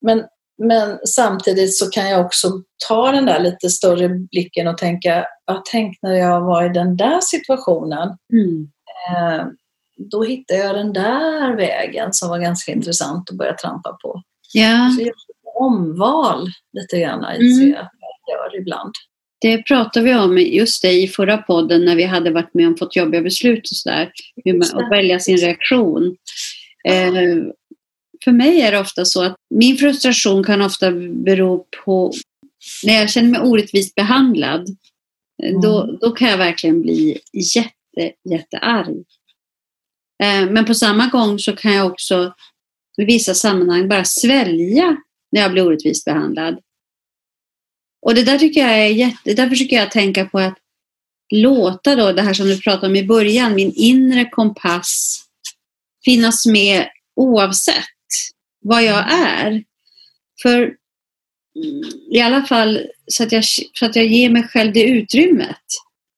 Men, 0.00 0.24
men 0.62 0.98
samtidigt 1.06 1.78
så 1.78 1.90
kan 1.90 2.10
jag 2.10 2.26
också 2.26 2.48
ta 2.88 3.12
den 3.12 3.26
där 3.26 3.40
lite 3.40 3.70
större 3.70 4.08
blicken 4.08 4.68
och 4.68 4.78
tänka, 4.78 5.26
ja, 5.46 5.62
tänk 5.72 5.98
när 6.02 6.14
jag 6.14 6.40
var 6.40 6.64
i 6.64 6.68
den 6.68 6.96
där 6.96 7.20
situationen. 7.20 8.08
Mm. 8.32 8.68
Eh, 9.08 9.46
då 10.10 10.22
hittade 10.22 10.60
jag 10.60 10.74
den 10.74 10.92
där 10.92 11.56
vägen 11.56 12.12
som 12.12 12.28
var 12.28 12.38
ganska 12.38 12.72
intressant 12.72 13.30
att 13.30 13.36
börja 13.36 13.54
trampa 13.54 13.96
på. 14.02 14.22
Ja. 14.52 14.94
Så 14.98 15.10
omval 15.60 16.46
lite 16.72 17.00
grann 17.00 17.24
i 17.40 17.52
mm. 17.52 17.70
jag 17.70 17.88
gör 18.30 18.60
ibland. 18.60 18.92
Det 19.40 19.62
pratade 19.62 20.06
vi 20.06 20.14
om 20.14 20.38
just 20.38 20.82
det 20.82 20.92
i 20.92 21.08
förra 21.08 21.38
podden 21.38 21.84
när 21.84 21.96
vi 21.96 22.04
hade 22.04 22.30
varit 22.30 22.54
med 22.54 22.66
om 22.66 22.76
fått 22.76 22.96
jobbiga 22.96 23.22
beslut 23.22 23.70
och 23.70 23.76
sådär. 23.76 24.12
Att 24.72 24.90
välja 24.90 25.20
sin 25.20 25.36
reaktion. 25.36 26.16
Eh, 26.88 27.12
för 28.24 28.32
mig 28.32 28.60
är 28.60 28.72
det 28.72 28.78
ofta 28.78 29.04
så 29.04 29.22
att 29.22 29.36
min 29.54 29.76
frustration 29.76 30.44
kan 30.44 30.62
ofta 30.62 30.90
bero 31.24 31.66
på 31.84 32.12
när 32.84 32.94
jag 32.94 33.10
känner 33.10 33.30
mig 33.30 33.40
orättvist 33.40 33.94
behandlad. 33.94 34.66
Mm. 35.42 35.60
Då, 35.60 35.98
då 36.00 36.10
kan 36.10 36.28
jag 36.28 36.38
verkligen 36.38 36.82
bli 36.82 37.18
jätte, 37.54 38.12
jättearg. 38.30 39.04
Eh, 40.22 40.50
men 40.50 40.64
på 40.64 40.74
samma 40.74 41.06
gång 41.06 41.38
så 41.38 41.56
kan 41.56 41.72
jag 41.72 41.86
också 41.86 42.34
i 43.02 43.04
vissa 43.04 43.34
sammanhang 43.34 43.88
bara 43.88 44.04
svälja 44.04 44.96
när 45.32 45.40
jag 45.40 45.52
blir 45.52 45.66
orättvist 45.66 46.04
behandlad. 46.04 46.60
Och 48.02 48.14
det 48.14 48.22
där 48.22 48.38
tycker 48.38 48.60
jag 48.60 48.78
är 48.78 48.86
jätte, 48.86 49.34
därför 49.34 49.56
tycker 49.56 49.76
jag 49.76 49.90
tänka 49.90 50.24
på 50.24 50.38
att 50.38 50.58
låta 51.30 51.96
då 51.96 52.12
det 52.12 52.22
här 52.22 52.34
som 52.34 52.46
du 52.46 52.60
pratade 52.60 52.86
om 52.86 52.96
i 52.96 53.06
början, 53.06 53.54
min 53.54 53.72
inre 53.74 54.24
kompass 54.24 55.22
finnas 56.04 56.46
med 56.46 56.88
oavsett 57.16 57.84
vad 58.60 58.84
jag 58.84 59.12
är. 59.12 59.64
För 60.42 60.58
mm, 61.56 61.82
i 62.10 62.20
alla 62.20 62.42
fall 62.42 62.86
så 63.06 63.22
att 63.22 63.32
jag, 63.32 63.44
så 63.44 63.86
att 63.86 63.96
jag 63.96 64.06
ger 64.06 64.30
mig 64.30 64.42
själv 64.42 64.72
det 64.72 64.84
utrymmet. 64.84 65.64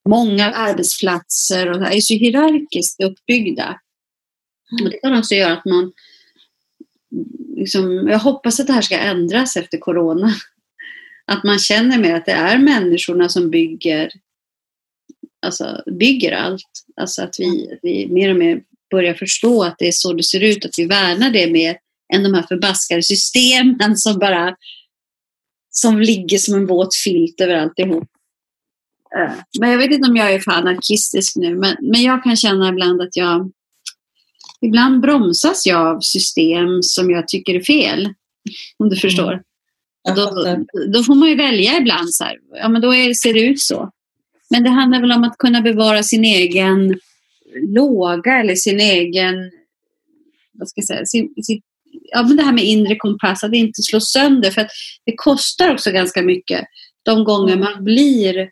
Många 0.08 0.52
arbetsplatser 0.52 1.70
och 1.70 1.82
är 1.82 2.00
så 2.00 2.14
hierarkiskt 2.14 3.00
uppbyggda. 3.00 3.80
Och 4.82 4.90
det 4.90 4.98
kan 4.98 5.18
också 5.18 5.34
göra 5.34 5.52
att 5.52 5.64
man 5.64 5.92
liksom, 7.62 8.08
jag 8.08 8.18
hoppas 8.18 8.60
att 8.60 8.66
det 8.66 8.72
här 8.72 8.82
ska 8.82 8.98
ändras 8.98 9.56
efter 9.56 9.78
corona. 9.78 10.34
Att 11.26 11.44
man 11.44 11.58
känner 11.58 11.98
mer 11.98 12.14
att 12.14 12.26
det 12.26 12.32
är 12.32 12.58
människorna 12.58 13.28
som 13.28 13.50
bygger, 13.50 14.10
alltså, 15.46 15.82
bygger 15.86 16.32
allt. 16.32 16.70
Alltså 16.96 17.22
att 17.22 17.34
vi, 17.38 17.78
vi 17.82 18.08
mer 18.08 18.30
och 18.30 18.36
mer 18.36 18.62
börjar 18.90 19.14
förstå 19.14 19.62
att 19.62 19.74
det 19.78 19.88
är 19.88 19.92
så 19.92 20.12
det 20.12 20.22
ser 20.22 20.40
ut, 20.40 20.64
att 20.64 20.78
vi 20.78 20.86
värnar 20.86 21.30
det 21.30 21.50
mer 21.50 21.76
än 22.14 22.22
de 22.22 22.34
här 22.34 22.42
förbaskade 22.42 23.02
systemen 23.02 23.96
som 23.96 24.18
bara 24.18 24.56
som 25.70 26.00
ligger 26.00 26.38
som 26.38 26.54
en 26.54 26.66
våt 26.66 26.94
filt 27.04 27.40
över 27.40 27.54
alltihop. 27.54 28.08
Men 29.60 29.70
jag 29.70 29.78
vet 29.78 29.90
inte 29.90 30.08
om 30.08 30.16
jag 30.16 30.32
är 30.34 30.40
för 30.40 30.52
anarkistisk 30.52 31.36
nu, 31.36 31.56
men, 31.56 31.76
men 31.80 32.02
jag 32.02 32.22
kan 32.22 32.36
känna 32.36 32.68
ibland 32.68 33.00
att 33.00 33.16
jag 33.16 33.52
ibland 34.66 35.00
bromsas 35.00 35.66
jag 35.66 35.86
av 35.86 36.00
system 36.00 36.82
som 36.82 37.10
jag 37.10 37.28
tycker 37.28 37.54
är 37.54 37.60
fel. 37.60 38.08
Om 38.76 38.88
du 38.88 38.96
förstår. 38.96 39.32
Mm. 40.08 40.16
Då, 40.16 40.56
då, 40.92 41.02
får 41.02 41.14
man 41.14 41.28
ju 41.28 41.34
välja 41.34 41.76
ibland. 41.78 42.14
Så 42.14 42.24
här. 42.24 42.38
Ja, 42.54 42.68
men 42.68 42.82
då 42.82 42.94
är, 42.94 43.14
ser 43.14 43.34
det 43.34 43.40
ut 43.40 43.60
så. 43.60 43.90
Men 44.50 44.64
det 44.64 44.70
handlar 44.70 45.00
väl 45.00 45.12
om 45.12 45.24
att 45.24 45.38
kunna 45.38 45.60
bevara 45.60 46.02
sin 46.02 46.24
egen 46.24 46.98
låga 47.56 48.38
eller 48.38 48.54
sin 48.54 48.80
egen, 48.80 49.34
vad 50.52 50.68
ska 50.68 50.78
jag 50.78 50.86
säga, 50.86 51.06
sin, 51.06 51.34
sin, 51.42 51.60
ja, 52.12 52.22
men 52.22 52.36
det 52.36 52.42
här 52.42 52.52
med 52.52 52.64
inre 52.64 52.96
kompass, 52.96 53.44
att 53.44 53.54
inte 53.54 53.82
slå 53.82 54.00
sönder. 54.00 54.50
För 54.50 54.60
att 54.60 54.70
det 55.04 55.12
kostar 55.16 55.72
också 55.72 55.90
ganska 55.90 56.22
mycket 56.22 56.64
de 57.02 57.24
gånger 57.24 57.56
man 57.56 57.84
blir 57.84 58.50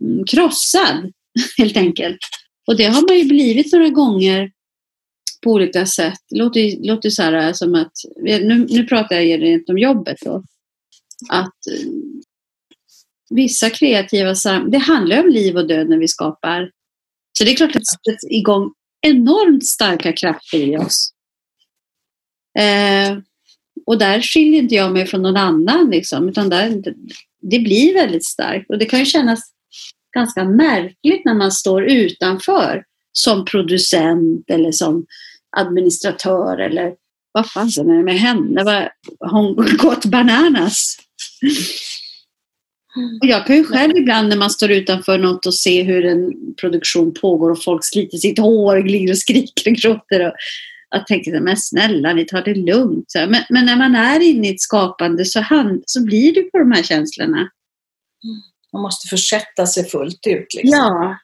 mm, 0.00 0.24
krossad, 0.26 1.12
helt 1.58 1.76
enkelt. 1.76 2.18
Och 2.66 2.76
det 2.76 2.84
har 2.84 3.08
man 3.08 3.18
ju 3.18 3.24
blivit 3.24 3.72
några 3.72 3.88
gånger 3.88 4.50
på 5.44 5.50
olika 5.50 5.86
sätt. 5.86 6.18
Det 6.30 6.36
låter, 6.36 6.86
låter 6.86 7.10
så 7.10 7.22
här 7.22 7.32
eh, 7.32 7.52
som 7.52 7.74
att, 7.74 7.92
eh, 8.26 8.40
nu, 8.40 8.66
nu 8.70 8.86
pratar 8.86 9.16
jag 9.16 9.42
rent 9.42 9.68
om 9.68 9.78
jobbet 9.78 10.16
då, 10.24 10.44
att 11.28 11.66
eh, 11.70 11.88
vissa 13.30 13.70
kreativa 13.70 14.34
det 14.68 14.78
handlar 14.78 15.24
om 15.24 15.28
liv 15.28 15.56
och 15.56 15.68
död 15.68 15.88
när 15.88 15.98
vi 15.98 16.08
skapar. 16.08 16.70
Så 17.38 17.44
det 17.44 17.52
är 17.52 17.56
klart 17.56 17.76
att 17.76 17.82
det 17.82 18.12
sätts 18.12 18.24
igång 18.30 18.72
enormt 19.06 19.66
starka 19.66 20.12
krafter 20.12 20.58
i 20.58 20.76
oss. 20.76 21.10
Eh, 22.58 23.18
och 23.86 23.98
där 23.98 24.20
skiljer 24.20 24.62
inte 24.62 24.74
jag 24.74 24.92
mig 24.92 25.06
från 25.06 25.22
någon 25.22 25.36
annan, 25.36 25.90
liksom, 25.90 26.28
utan 26.28 26.48
där, 26.48 26.82
det 27.42 27.58
blir 27.58 27.94
väldigt 27.94 28.24
starkt. 28.24 28.70
Och 28.70 28.78
det 28.78 28.84
kan 28.84 28.98
ju 28.98 29.06
kännas 29.06 29.40
ganska 30.14 30.44
märkligt 30.44 31.24
när 31.24 31.34
man 31.34 31.52
står 31.52 31.84
utanför 31.84 32.84
som 33.12 33.44
producent 33.44 34.50
eller 34.50 34.72
som 34.72 35.06
administratör 35.56 36.58
eller 36.58 36.92
vad 37.32 37.50
fasen 37.50 37.90
är 37.90 37.96
det 37.96 38.04
med 38.04 38.18
henne? 38.18 38.90
Har 39.20 39.30
hon 39.30 39.76
gått 39.76 40.04
bananas? 40.04 40.96
Och 43.22 43.28
jag 43.28 43.46
kan 43.46 43.56
ju 43.56 43.64
själv 43.64 43.96
ibland 43.96 44.28
när 44.28 44.36
man 44.36 44.50
står 44.50 44.70
utanför 44.70 45.18
något 45.18 45.46
och 45.46 45.54
ser 45.54 45.84
hur 45.84 46.04
en 46.04 46.32
produktion 46.60 47.14
pågår 47.20 47.50
och 47.50 47.62
folk 47.62 47.84
sliter 47.84 48.18
sitt 48.18 48.38
hår, 48.38 48.78
glider 48.78 49.12
och 49.12 49.18
skriker 49.18 49.70
och 49.70 49.76
gråter. 49.76 50.26
Och 50.26 50.32
jag 50.90 51.06
tänker 51.06 51.40
men 51.40 51.56
snälla, 51.56 52.12
ni 52.12 52.24
tar 52.24 52.42
det 52.42 52.54
lugnt. 52.54 53.12
Men, 53.14 53.42
men, 53.48 53.66
när 53.66 53.76
man 53.76 53.94
är 53.94 54.20
inne 54.20 54.48
i 54.48 54.54
ett 54.54 54.60
skapande 54.60 55.24
så, 55.24 55.40
hand, 55.40 55.82
så 55.86 56.04
blir 56.04 56.34
det 56.34 56.42
på 56.42 56.58
de 56.58 56.72
här 56.72 56.82
känslorna. 56.82 57.48
Man 58.72 58.82
måste 58.82 59.08
försätta 59.08 59.66
sig 59.66 59.84
fullt 59.84 60.26
ut. 60.26 60.54
Liksom. 60.54 60.78
Ja, 60.78 61.18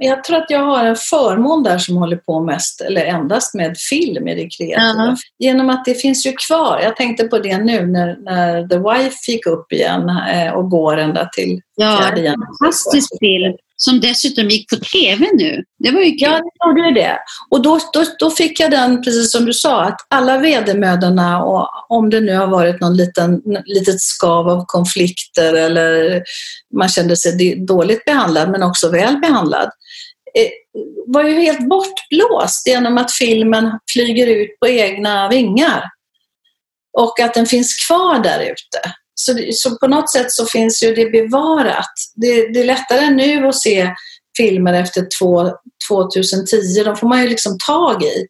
jag 0.00 0.24
tror 0.24 0.36
att 0.36 0.50
jag 0.50 0.60
har 0.60 0.84
en 0.84 0.96
förmån 0.96 1.62
där 1.62 1.78
som 1.78 1.96
håller 1.96 2.16
på 2.16 2.40
mest 2.40 2.80
eller 2.80 3.04
endast 3.04 3.54
med 3.54 3.76
film 3.90 4.28
i 4.28 4.34
det 4.34 4.48
kreativa. 4.58 5.04
Uh-huh. 5.04 5.16
Genom 5.38 5.70
att 5.70 5.84
det 5.84 5.94
finns 5.94 6.26
ju 6.26 6.32
kvar. 6.48 6.80
Jag 6.82 6.96
tänkte 6.96 7.24
på 7.24 7.38
det 7.38 7.58
nu 7.58 7.86
när, 7.86 8.16
när 8.20 8.68
The 8.68 8.78
Wife 8.78 9.30
gick 9.32 9.46
upp 9.46 9.72
igen 9.72 10.08
eh, 10.08 10.52
och 10.52 10.70
går 10.70 10.96
ända 10.96 11.28
till 11.32 11.60
Ja, 11.76 12.08
en 12.08 12.34
fantastisk 12.60 13.08
film 13.20 13.54
som 13.76 14.00
dessutom 14.00 14.48
gick 14.48 14.70
på 14.70 14.76
TV 14.76 15.26
nu. 15.34 15.64
Det 15.78 15.90
var 15.90 16.00
ju 16.00 16.10
kul. 16.10 16.18
Ja, 16.20 16.40
det 16.74 16.80
gjorde 16.80 17.00
det. 17.00 17.18
Och 17.50 17.62
då, 17.62 17.78
då, 17.92 18.04
då 18.18 18.30
fick 18.30 18.60
jag 18.60 18.70
den, 18.70 19.02
precis 19.02 19.32
som 19.32 19.44
du 19.44 19.52
sa, 19.52 19.84
att 19.84 19.96
alla 20.10 20.38
vedermödorna 20.38 21.44
och 21.44 21.68
om 21.88 22.10
det 22.10 22.20
nu 22.20 22.36
har 22.36 22.46
varit 22.46 22.80
någon 22.80 22.96
liten 22.96 23.42
litet 23.64 24.00
skav 24.00 24.48
av 24.48 24.64
konflikter 24.66 25.54
eller 25.54 26.22
man 26.78 26.88
kände 26.88 27.16
sig 27.16 27.64
dåligt 27.66 28.04
behandlad 28.04 28.50
men 28.50 28.62
också 28.62 28.90
väl 28.90 29.16
behandlad 29.16 29.70
eh, 30.38 30.50
var 31.06 31.22
ju 31.22 31.40
helt 31.40 31.68
bortblåst 31.68 32.66
genom 32.66 32.98
att 32.98 33.12
filmen 33.12 33.78
flyger 33.92 34.26
ut 34.26 34.60
på 34.60 34.68
egna 34.68 35.28
vingar. 35.28 35.84
Och 36.98 37.20
att 37.20 37.34
den 37.34 37.46
finns 37.46 37.86
kvar 37.86 38.18
där 38.18 38.40
ute. 38.40 38.94
Så, 39.14 39.38
så 39.52 39.78
på 39.78 39.86
något 39.86 40.12
sätt 40.12 40.32
så 40.32 40.46
finns 40.46 40.82
ju 40.82 40.94
det 40.94 41.10
bevarat. 41.10 41.92
Det, 42.14 42.48
det 42.52 42.60
är 42.60 42.64
lättare 42.64 43.10
nu 43.10 43.46
att 43.46 43.60
se 43.60 43.90
filmer 44.36 44.72
efter 44.72 45.06
två, 45.20 45.50
2010. 45.90 46.84
De 46.84 46.96
får 46.96 47.08
man 47.08 47.22
ju 47.22 47.28
liksom 47.28 47.58
tag 47.66 48.02
i. 48.02 48.26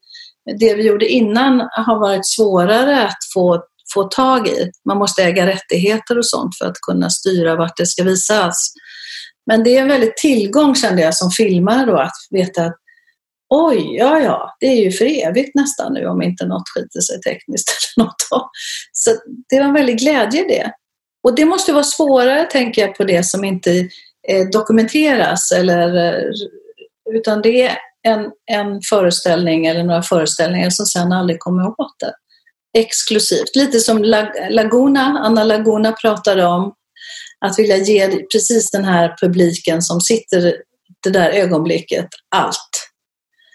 Det 0.58 0.74
vi 0.74 0.86
gjorde 0.86 1.08
innan 1.08 1.60
har 1.60 2.00
varit 2.00 2.26
svårare 2.26 3.06
att 3.06 3.18
få, 3.34 3.62
få 3.94 4.04
tag 4.04 4.48
i. 4.48 4.70
Man 4.88 4.98
måste 4.98 5.24
äga 5.24 5.46
rättigheter 5.46 6.18
och 6.18 6.26
sånt 6.26 6.58
för 6.58 6.66
att 6.66 6.80
kunna 6.86 7.10
styra 7.10 7.56
vart 7.56 7.76
det 7.76 7.86
ska 7.86 8.02
visas. 8.02 8.72
Men 9.46 9.64
det 9.64 9.76
är 9.76 9.82
en 9.82 9.88
väldigt 9.88 10.16
tillgång 10.16 10.74
kände 10.74 11.02
jag 11.02 11.14
som 11.14 11.30
filmare 11.30 11.86
då 11.86 11.98
att 11.98 12.12
veta 12.30 12.64
att 12.64 12.76
oj, 13.48 13.96
ja, 13.96 14.20
ja, 14.20 14.56
det 14.60 14.66
är 14.66 14.84
ju 14.84 14.90
för 14.90 15.26
evigt 15.28 15.54
nästan 15.54 15.92
nu 15.92 16.06
om 16.06 16.22
inte 16.22 16.46
något 16.46 16.68
skiter 16.68 17.00
sig 17.00 17.20
tekniskt 17.20 17.70
eller 17.96 18.06
något. 18.06 18.50
Så 18.92 19.10
det 19.48 19.58
var 19.58 19.66
en 19.66 19.74
väldig 19.74 19.98
glädje 19.98 20.44
i 20.44 20.48
det. 20.48 20.72
Och 21.22 21.34
det 21.34 21.44
måste 21.44 21.72
vara 21.72 21.84
svårare, 21.84 22.44
tänker 22.44 22.82
jag, 22.82 22.96
på 22.96 23.04
det 23.04 23.26
som 23.26 23.44
inte 23.44 23.88
eh, 24.28 24.48
dokumenteras 24.52 25.52
eller 25.52 25.96
eh, 25.96 26.30
utan 27.14 27.42
det 27.42 27.62
är 27.62 27.78
en, 28.02 28.30
en 28.50 28.80
föreställning 28.88 29.66
eller 29.66 29.82
några 29.82 30.02
föreställningar 30.02 30.70
som 30.70 30.86
sen 30.86 31.12
aldrig 31.12 31.40
kommer 31.40 31.68
åt 31.68 32.00
det. 32.00 32.12
Exklusivt. 32.78 33.56
Lite 33.56 33.80
som 33.80 34.04
Laguna, 34.50 35.00
Anna 35.00 35.44
Laguna 35.44 35.92
pratade 35.92 36.46
om 36.46 36.74
att 37.46 37.58
vilja 37.58 37.76
ge 37.76 38.08
precis 38.32 38.70
den 38.70 38.84
här 38.84 39.16
publiken 39.20 39.82
som 39.82 40.00
sitter 40.00 40.56
det 41.02 41.10
där 41.10 41.30
ögonblicket 41.30 42.06
allt. 42.36 42.83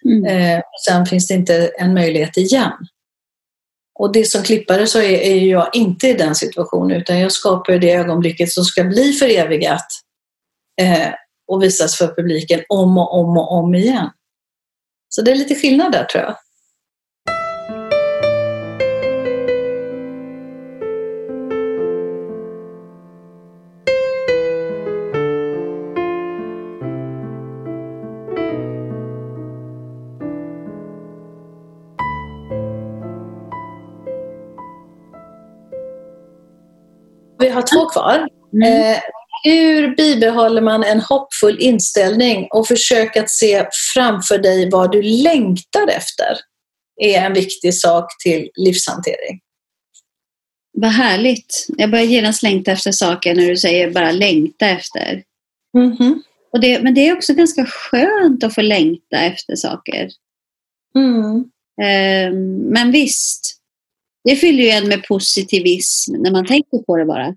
Mm. 0.06 0.26
Eh, 0.26 0.62
sen 0.86 1.06
finns 1.06 1.28
det 1.28 1.34
inte 1.34 1.72
en 1.78 1.94
möjlighet 1.94 2.38
igen. 2.38 2.72
Och 4.00 4.12
det 4.14 4.26
som 4.26 4.44
klippare 4.44 4.88
så 4.88 5.00
är, 5.00 5.20
är 5.20 5.36
jag 5.36 5.70
inte 5.74 6.08
i 6.08 6.14
den 6.14 6.36
situationen 6.36 6.98
utan 6.98 7.20
jag 7.20 7.32
skapar 7.32 7.74
det 7.74 7.94
ögonblicket 7.94 8.52
som 8.52 8.64
ska 8.64 8.84
bli 8.84 9.14
förevigat 9.14 9.86
eh, 10.82 11.14
och 11.48 11.64
visas 11.64 11.98
för 11.98 12.08
publiken 12.08 12.64
om 12.70 12.98
och 12.98 13.20
om 13.20 13.38
och 13.38 13.52
om 13.52 13.76
igen. 13.76 14.10
Så 15.10 15.22
det 15.22 15.32
är 15.32 15.36
lite 15.36 15.56
skillnad 15.56 15.92
där 15.92 16.04
tror 16.04 16.24
jag. 16.24 16.36
Två 37.74 37.90
kvar. 37.90 38.28
Mm. 38.54 38.92
Eh, 38.92 39.00
hur 39.44 39.96
bibehåller 39.96 40.62
man 40.62 40.84
en 40.84 41.00
hoppfull 41.00 41.58
inställning 41.60 42.48
och 42.52 42.68
försöker 42.68 43.24
att 43.24 43.30
se 43.30 43.66
framför 43.94 44.38
dig 44.38 44.70
vad 44.70 44.92
du 44.92 45.02
längtar 45.02 45.88
efter? 45.88 46.38
är 47.00 47.26
en 47.26 47.34
viktig 47.34 47.74
sak 47.74 48.06
till 48.24 48.50
livshantering. 48.56 49.40
Vad 50.74 50.92
härligt. 50.92 51.68
Jag 51.78 51.92
börjar 51.92 52.06
genast 52.06 52.44
längta 52.44 52.72
efter 52.72 52.92
saker 52.92 53.36
när 53.36 53.48
du 53.48 53.58
säger 53.58 53.92
bara 53.92 54.12
längta 54.12 54.68
efter. 54.68 55.24
Mm 55.78 55.98
-hmm. 55.98 56.20
och 56.52 56.60
det, 56.60 56.84
men 56.84 56.94
det 56.94 57.08
är 57.08 57.16
också 57.16 57.34
ganska 57.34 57.66
skönt 57.66 58.44
att 58.44 58.56
få 58.56 58.62
längta 58.62 59.18
efter 59.18 59.56
saker. 59.56 60.10
Mm. 60.96 61.44
Um, 61.82 62.58
men 62.58 62.92
visst, 62.92 63.60
det 64.24 64.36
fyller 64.36 64.64
ju 64.64 64.70
en 64.70 64.88
med 64.88 65.04
positivism 65.04 66.16
när 66.16 66.32
man 66.32 66.46
tänker 66.46 66.78
på 66.78 66.98
det 66.98 67.06
bara. 67.06 67.36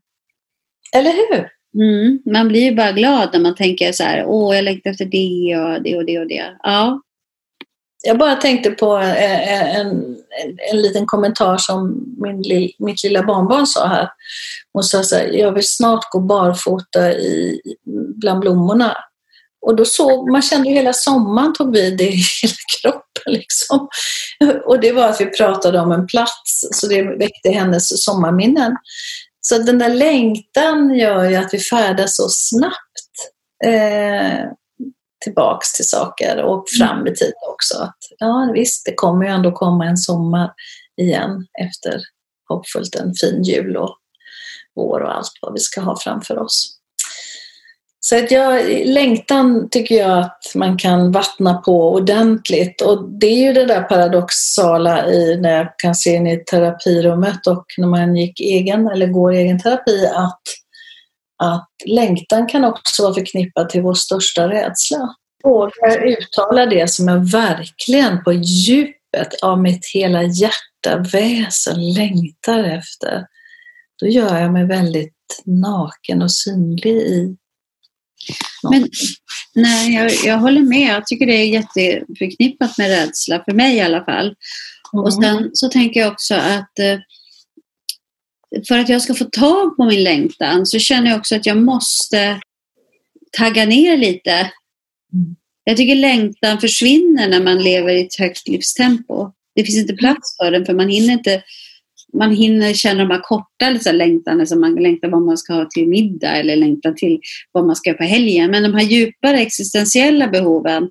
Eller 0.97 1.13
hur? 1.13 1.49
Mm, 1.75 2.19
man 2.33 2.49
blir 2.49 2.61
ju 2.61 2.75
bara 2.75 2.93
glad 2.93 3.29
när 3.33 3.41
man 3.41 3.55
tänker 3.55 3.93
så 3.93 4.03
här, 4.03 4.25
åh, 4.27 4.57
jag 4.57 4.65
längtar 4.65 4.91
efter 4.91 5.05
det 5.05 5.57
och 5.57 5.83
det 5.83 5.97
och 5.97 6.05
det 6.05 6.19
och 6.19 6.27
det. 6.27 6.57
Ja. 6.63 7.01
Jag 8.05 8.19
bara 8.19 8.35
tänkte 8.35 8.71
på 8.71 8.97
en, 8.97 9.87
en, 9.87 10.17
en 10.73 10.83
liten 10.83 11.07
kommentar 11.07 11.57
som 11.59 12.05
min, 12.19 12.71
mitt 12.79 13.05
lilla 13.05 13.23
barnbarn 13.23 13.67
sa 13.67 13.87
här. 13.87 14.09
Hon 14.73 14.83
sa 14.83 15.03
så 15.03 15.17
här, 15.17 15.25
jag 15.25 15.53
vill 15.53 15.67
snart 15.67 16.11
gå 16.11 16.21
barfota 16.21 17.13
i, 17.13 17.61
bland 18.21 18.41
blommorna. 18.41 18.97
Och 19.67 19.77
då 19.77 19.85
såg, 19.85 20.31
man 20.31 20.43
kände 20.43 20.71
hela 20.71 20.93
sommaren 20.93 21.55
tog 21.55 21.73
vid 21.73 22.01
i 22.01 22.05
hela 22.43 22.55
kroppen. 22.83 23.33
Liksom. 23.33 23.89
Och 24.67 24.81
det 24.81 24.93
var 24.93 25.09
att 25.09 25.21
vi 25.21 25.27
pratade 25.27 25.81
om 25.81 25.93
en 25.93 26.07
plats, 26.07 26.69
så 26.73 26.87
det 26.87 27.03
väckte 27.03 27.51
hennes 27.51 28.05
sommarminnen. 28.05 28.77
Så 29.47 29.59
den 29.59 29.79
där 29.79 29.95
längtan 29.95 30.95
gör 30.95 31.31
ju 31.31 31.37
att 31.37 31.55
vi 31.55 31.59
färdas 31.59 32.17
så 32.17 32.29
snabbt 32.29 33.33
eh, 33.65 34.45
tillbaks 35.25 35.73
till 35.73 35.89
saker 35.89 36.43
och 36.43 36.65
fram 36.79 37.07
i 37.07 37.15
tid 37.15 37.33
också. 37.51 37.79
Att, 37.79 37.99
ja 38.19 38.51
visst, 38.55 38.87
det 38.87 38.95
kommer 38.95 39.27
ju 39.27 39.33
ändå 39.33 39.53
komma 39.53 39.87
en 39.87 39.97
sommar 39.97 40.53
igen 40.97 41.47
efter 41.61 42.01
hoppfullt 42.49 42.95
en 42.95 43.15
fin 43.15 43.43
jul 43.43 43.77
och 43.77 43.97
vår 44.75 45.01
och 45.01 45.17
allt 45.17 45.33
vad 45.43 45.53
vi 45.53 45.61
ska 45.61 45.81
ha 45.81 45.97
framför 46.01 46.39
oss. 46.39 46.79
Så 48.05 48.19
att 48.19 48.31
jag, 48.31 48.87
längtan 48.87 49.69
tycker 49.71 49.95
jag 49.95 50.19
att 50.19 50.53
man 50.55 50.79
kan 50.79 51.13
vattna 51.13 51.55
på 51.55 51.93
ordentligt 51.93 52.81
och 52.81 53.09
det 53.09 53.27
är 53.27 53.47
ju 53.47 53.53
det 53.53 53.65
där 53.65 53.83
paradoxala 53.83 55.07
i 55.07 55.37
när 55.41 55.57
jag 55.57 55.69
kan 55.79 55.95
se 55.95 56.15
in 56.15 56.27
i 56.27 56.45
terapirummet 56.45 57.47
och 57.47 57.65
när 57.79 57.89
man 57.89 58.17
gick 58.17 58.41
egen 58.41 58.89
eller 58.89 59.07
går 59.07 59.33
egen 59.33 59.59
terapi 59.59 60.07
att, 60.07 60.43
att 61.43 61.69
längtan 61.87 62.47
kan 62.47 62.65
också 62.65 63.03
vara 63.03 63.15
förknippad 63.15 63.69
till 63.69 63.83
vår 63.83 63.95
största 63.95 64.49
rädsla. 64.49 65.15
Våga 65.45 65.97
uttala 66.05 66.67
det 66.67 66.91
som 66.91 67.09
jag 67.09 67.31
verkligen 67.31 68.25
på 68.25 68.33
djupet 68.33 69.35
av 69.43 69.61
mitt 69.61 69.87
hela 69.95 70.23
hjärta, 70.23 71.05
väsen 71.13 71.93
längtar 71.93 72.65
efter. 72.65 73.27
Då 74.01 74.07
gör 74.07 74.39
jag 74.39 74.53
mig 74.53 74.67
väldigt 74.67 75.13
naken 75.45 76.23
och 76.23 76.33
synlig 76.33 76.97
i 76.97 77.37
men, 78.71 78.89
nej, 79.55 79.95
jag, 79.95 80.13
jag 80.25 80.39
håller 80.39 80.61
med. 80.61 80.95
Jag 80.95 81.07
tycker 81.07 81.27
det 81.27 81.35
är 81.35 81.45
jätteförknippat 81.45 82.79
med 82.79 82.89
rädsla, 82.89 83.45
för 83.45 83.53
mig 83.53 83.77
i 83.77 83.81
alla 83.81 84.05
fall. 84.05 84.27
Mm. 84.93 85.05
Och 85.05 85.15
sen 85.15 85.51
så 85.53 85.69
tänker 85.69 86.01
jag 86.01 86.13
också 86.13 86.35
att 86.35 86.79
eh, 86.79 86.99
för 88.69 88.79
att 88.79 88.89
jag 88.89 89.03
ska 89.03 89.15
få 89.15 89.25
tag 89.25 89.77
på 89.77 89.85
min 89.85 90.05
längtan 90.05 90.67
så 90.67 90.79
känner 90.79 91.11
jag 91.11 91.19
också 91.19 91.37
att 91.37 91.47
jag 91.47 91.57
måste 91.57 92.41
tagga 93.39 93.65
ner 93.65 93.97
lite. 93.97 94.33
Mm. 94.33 95.37
Jag 95.65 95.77
tycker 95.77 95.95
längtan 95.95 96.61
försvinner 96.61 97.29
när 97.29 97.43
man 97.43 97.63
lever 97.63 97.93
i 97.93 98.07
ett 98.07 98.19
högt 98.19 98.49
livstempo. 98.49 99.33
Det 99.55 99.65
finns 99.65 99.79
inte 99.79 99.95
plats 99.95 100.37
för 100.37 100.51
den 100.51 100.67
för 100.67 100.75
man 100.75 100.89
hinner 100.89 101.13
inte 101.13 101.43
man 102.19 102.35
hinner 102.35 102.73
känna 102.73 103.05
de 103.05 103.11
här 103.11 103.21
korta 103.23 103.71
liksom, 103.71 103.95
längtan, 103.95 104.47
som 104.47 104.61
man 104.61 104.75
längtar 104.75 105.09
vad 105.09 105.23
man 105.23 105.39
ska 105.39 105.55
ha 105.55 105.65
till 105.71 105.89
middag 105.89 106.37
eller 106.37 106.57
längtar 106.57 106.93
till 106.93 107.21
vad 107.53 107.67
man 107.67 107.77
ska 107.77 107.91
göra 107.91 107.99
på 107.99 108.05
helgen. 108.05 108.51
Men 108.51 108.63
de 108.63 108.75
här 108.75 108.85
djupare 108.85 109.41
existentiella 109.41 110.29
behoven, 110.29 110.83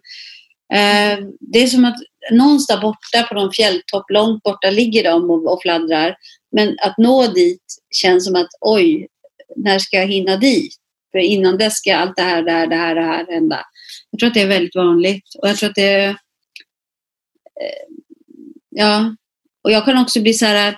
eh, 0.74 1.26
det 1.40 1.64
är 1.64 1.68
som 1.68 1.86
att 1.86 1.98
någonstans 2.32 2.82
borta 2.82 3.24
på 3.28 3.34
någon 3.34 3.52
fjälltopp, 3.52 4.10
långt 4.10 4.44
borta 4.44 4.70
ligger 4.70 5.04
de 5.04 5.30
och, 5.30 5.54
och 5.54 5.62
fladdrar. 5.62 6.16
Men 6.52 6.78
att 6.82 6.98
nå 6.98 7.28
dit 7.28 7.64
känns 8.02 8.26
som 8.26 8.36
att 8.36 8.50
oj, 8.62 9.08
när 9.56 9.80
ska 9.80 9.98
jag 9.98 10.08
hinna 10.08 10.38
dit? 10.38 10.76
För 11.12 11.20
innan 11.20 11.58
dess 11.58 11.78
ska 11.78 11.96
allt 11.96 12.16
det 12.16 12.22
här, 12.22 12.44
det 12.44 12.52
här, 12.52 12.68
det 12.68 12.76
här, 12.76 12.96
det 12.96 13.02
här 13.02 13.26
hända. 13.30 13.66
Jag 14.12 14.20
tror 14.20 14.28
att 14.28 14.34
det 14.34 14.42
är 14.42 14.48
väldigt 14.48 14.76
vanligt. 14.76 15.36
Och 15.42 15.50
jag 15.50 15.58
tror 15.58 15.70
att 15.70 15.76
det... 15.76 16.04
Eh, 16.04 16.16
ja. 18.70 19.16
Och 19.64 19.72
jag 19.72 19.86
kan 19.86 19.98
också 19.98 20.22
bli 20.22 20.34
så 20.34 20.46
här 20.46 20.78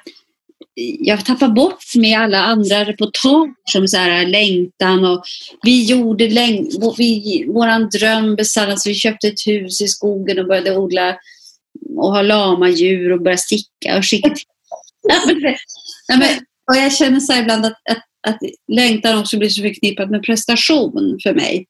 jag 1.00 1.26
tappar 1.26 1.48
bort 1.48 1.96
med 1.96 2.20
alla 2.20 2.44
andra 2.44 2.86
reportage 2.86 3.56
som 3.70 3.88
så 3.88 3.98
här, 3.98 4.26
längtan 4.26 5.06
och 5.06 5.24
vi 5.64 5.84
gjorde 5.84 6.30
läng 6.30 6.70
vi, 6.98 7.46
våran 7.48 7.90
dröm 7.90 8.36
besannades. 8.36 8.88
Vi 8.88 8.94
köpte 8.94 9.28
ett 9.28 9.48
hus 9.48 9.82
i 9.82 9.88
skogen 9.88 10.40
och 10.40 10.48
började 10.48 10.78
odla 10.78 11.18
och 11.98 12.12
ha 12.12 12.22
lama 12.22 12.70
djur 12.70 13.12
och 13.12 13.22
börja 13.22 13.38
sticka 13.38 13.98
och 13.98 14.06
skicka 14.06 14.36
ja, 16.08 16.18
men, 16.18 16.30
och 16.72 16.78
jag 16.78 16.94
känner 16.94 17.20
så 17.20 17.34
ibland 17.34 17.66
att, 17.66 17.82
att, 17.90 18.04
att 18.28 18.40
längtan 18.72 19.20
också 19.20 19.38
blir 19.38 19.50
så 19.50 19.62
förknippad 19.62 20.12
med 20.12 20.24
prestation 20.24 21.20
för 21.24 21.34
mig. 21.34 21.66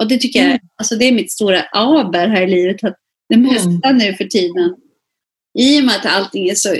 Och 0.00 0.08
det 0.08 0.18
tycker 0.18 0.40
mm. 0.40 0.50
jag 0.50 0.60
alltså 0.76 0.96
det 0.96 1.04
är 1.04 1.12
mitt 1.12 1.32
stora 1.32 1.62
aber 1.72 2.28
här 2.28 2.42
i 2.42 2.50
livet. 2.50 2.84
Att 2.84 2.96
det 3.28 3.36
mesta 3.36 3.88
mm. 3.88 3.98
nu 3.98 4.14
för 4.14 4.24
tiden, 4.24 4.74
i 5.58 5.80
och 5.80 5.84
med 5.84 5.96
att 5.96 6.06
allting 6.06 6.48
är 6.48 6.54
så 6.54 6.76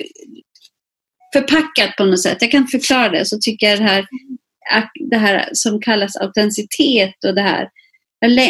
förpackat 1.32 1.96
på 1.96 2.04
något 2.04 2.22
sätt, 2.22 2.38
jag 2.40 2.50
kan 2.50 2.62
inte 2.62 2.78
förklara 2.78 3.08
det, 3.08 3.24
så 3.24 3.38
tycker 3.38 3.66
jag 3.66 3.78
det 3.78 3.84
här, 3.84 4.06
det 5.10 5.16
här 5.16 5.48
som 5.52 5.80
kallas 5.80 6.16
autenticitet 6.16 7.24
och 7.26 7.34
det 7.34 7.42
här, 7.42 7.68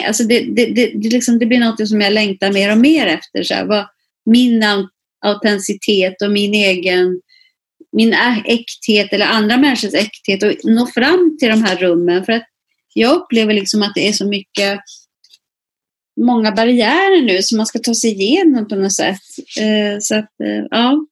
alltså 0.07 0.25
det, 0.25 0.41
det, 0.41 0.67
det, 0.67 0.93
det, 0.95 1.09
liksom, 1.09 1.39
det 1.39 1.47
blir 1.47 1.59
något 1.59 1.89
som 1.89 2.01
jag 2.01 2.13
längtar 2.13 2.53
mer 2.53 2.73
och 2.73 2.79
mer 2.79 3.07
efter. 3.07 3.43
Så 3.43 3.55
här, 3.55 3.65
vad, 3.65 3.87
min 4.25 4.65
autenticitet 5.25 6.23
och 6.23 6.31
min 6.31 6.55
egen 6.55 7.21
min 7.97 8.15
äkthet 8.45 9.13
eller 9.13 9.27
andra 9.27 9.57
människors 9.57 9.95
äkthet 9.95 10.43
och 10.43 10.71
nå 10.71 10.87
fram 10.87 11.37
till 11.41 11.49
de 11.49 11.63
här 11.63 11.77
rummen. 11.77 12.25
För 12.25 12.33
att 12.33 12.47
jag 12.95 13.15
upplever 13.15 13.55
liksom 13.55 13.83
att 13.83 13.95
det 13.95 14.09
är 14.09 14.13
så 14.13 14.27
mycket 14.27 14.81
många 16.21 16.53
barriärer 16.53 17.23
nu 17.23 17.43
som 17.43 17.57
man 17.57 17.67
ska 17.67 17.79
ta 17.79 17.95
sig 17.95 18.11
igenom 18.11 18.69
på 18.69 18.77
något 18.77 18.95
sätt. 18.95 19.21
Eh, 19.61 19.99
så 20.01 20.15
att, 20.15 20.41
eh, 20.45 20.65
ja. 20.71 21.07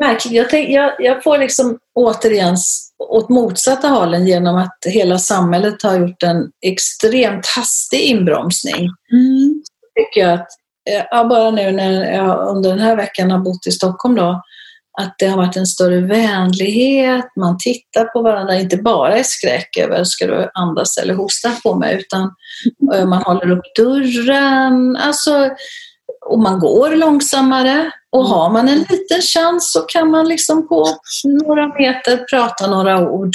Märkligt. 0.00 0.34
Jag, 0.34 0.50
tänk, 0.50 0.70
jag, 0.70 0.92
jag 0.98 1.22
får 1.22 1.38
liksom 1.38 1.78
återigen 1.94 2.56
åt 2.98 3.28
motsatta 3.28 3.88
hållen 3.88 4.26
genom 4.26 4.56
att 4.56 4.78
hela 4.86 5.18
samhället 5.18 5.82
har 5.82 5.98
gjort 5.98 6.22
en 6.22 6.50
extremt 6.66 7.46
hastig 7.46 8.00
inbromsning. 8.00 8.88
Mm. 9.12 9.62
tycker 9.98 10.20
jag 10.20 10.32
att, 10.32 10.48
eh, 10.90 11.04
ja, 11.10 11.24
bara 11.24 11.50
nu 11.50 11.72
när 11.72 12.12
jag 12.12 12.48
under 12.48 12.70
den 12.70 12.80
här 12.80 12.96
veckan 12.96 13.30
har 13.30 13.38
bott 13.38 13.66
i 13.66 13.72
Stockholm 13.72 14.14
då, 14.14 14.42
att 15.00 15.14
det 15.18 15.26
har 15.26 15.36
varit 15.36 15.56
en 15.56 15.66
större 15.66 16.00
vänlighet, 16.00 17.24
man 17.36 17.58
tittar 17.58 18.04
på 18.04 18.22
varandra, 18.22 18.58
inte 18.58 18.76
bara 18.76 19.18
i 19.18 19.24
skräck 19.24 19.76
över 19.78 20.04
ska 20.04 20.26
du 20.26 20.50
andas 20.54 20.98
eller 20.98 21.14
hosta 21.14 21.50
på 21.62 21.74
mig, 21.74 21.96
utan 22.00 22.30
eh, 22.94 23.06
man 23.06 23.22
håller 23.22 23.50
upp 23.50 23.64
dörren, 23.76 24.96
alltså, 24.96 25.50
och 26.26 26.38
man 26.38 26.58
går 26.58 26.96
långsammare. 26.96 27.90
Och 28.16 28.26
mm. 28.26 28.32
har 28.32 28.50
man 28.50 28.68
en 28.68 28.78
liten 28.78 29.22
chans 29.22 29.72
så 29.72 29.80
kan 29.80 30.10
man 30.10 30.28
liksom 30.28 30.68
på 30.68 30.88
några 31.46 31.68
meter 31.68 32.24
prata 32.30 32.66
några 32.66 33.10
ord. 33.10 33.30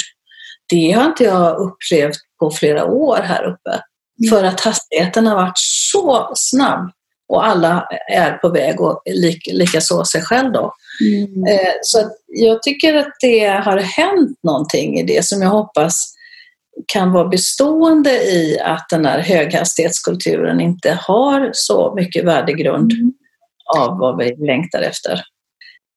Det 0.68 0.92
har 0.92 1.04
inte 1.04 1.24
jag 1.24 1.56
upplevt 1.56 2.16
på 2.40 2.50
flera 2.50 2.84
år 2.84 3.16
här 3.22 3.44
uppe. 3.44 3.70
Mm. 3.70 4.30
För 4.30 4.44
att 4.44 4.60
hastigheten 4.60 5.26
har 5.26 5.36
varit 5.36 5.58
så 5.92 6.32
snabb 6.34 6.90
och 7.28 7.46
alla 7.46 7.86
är 8.12 8.32
på 8.32 8.48
väg 8.48 8.80
och 8.80 9.02
likaså 9.52 10.04
sig 10.04 10.22
själv 10.22 10.52
då. 10.52 10.72
Mm. 11.00 11.46
Eh, 11.46 11.72
så 11.82 12.10
jag 12.26 12.62
tycker 12.62 12.94
att 12.94 13.12
det 13.20 13.46
har 13.46 13.78
hänt 13.78 14.38
någonting 14.42 14.98
i 14.98 15.02
det 15.02 15.24
som 15.24 15.42
jag 15.42 15.50
hoppas 15.50 16.14
kan 16.92 17.12
vara 17.12 17.28
bestående 17.28 18.10
i 18.10 18.58
att 18.60 18.86
den 18.90 19.06
här 19.06 19.18
höghastighetskulturen 19.18 20.60
inte 20.60 20.98
har 21.00 21.50
så 21.52 21.94
mycket 21.96 22.24
värdegrund 22.24 22.92
mm. 22.92 23.12
Av 23.78 23.98
vad 23.98 24.16
vi 24.18 24.46
längtar 24.46 24.82
efter. 24.82 25.20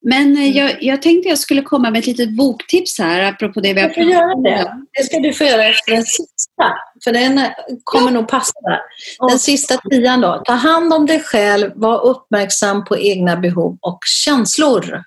Men 0.08 0.38
eh, 0.38 0.58
jag, 0.58 0.84
jag 0.84 1.02
tänkte 1.02 1.30
jag 1.30 1.38
skulle 1.38 1.62
komma 1.62 1.90
med 1.90 2.00
ett 2.00 2.08
litet 2.08 2.38
boktips 2.38 3.00
här 3.00 3.20
apropå 3.20 3.60
det 3.60 3.74
vi 3.74 3.82
har 3.82 3.90
pratat 3.90 4.36
om. 4.36 4.44
Det. 4.44 4.72
det 4.98 5.04
ska 5.04 5.20
du 5.20 5.34
få 5.34 5.44
göra 5.44 5.66
efter 5.66 5.92
den 5.92 6.04
sista, 6.04 6.74
för 7.04 7.12
den 7.12 7.42
kommer 7.84 8.08
ja. 8.08 8.14
nog 8.14 8.28
passa. 8.28 8.54
Den 9.30 9.40
sista 9.40 9.78
tian 9.90 10.22
då. 10.22 10.42
Ta 10.46 10.54
hand 10.54 10.94
om 10.94 11.06
dig 11.06 11.20
själv, 11.20 11.72
var 11.76 12.06
uppmärksam 12.06 12.86
på 12.86 12.98
egna 12.98 13.38
behov 13.38 13.78
och 13.82 14.00
känslor. 14.26 15.02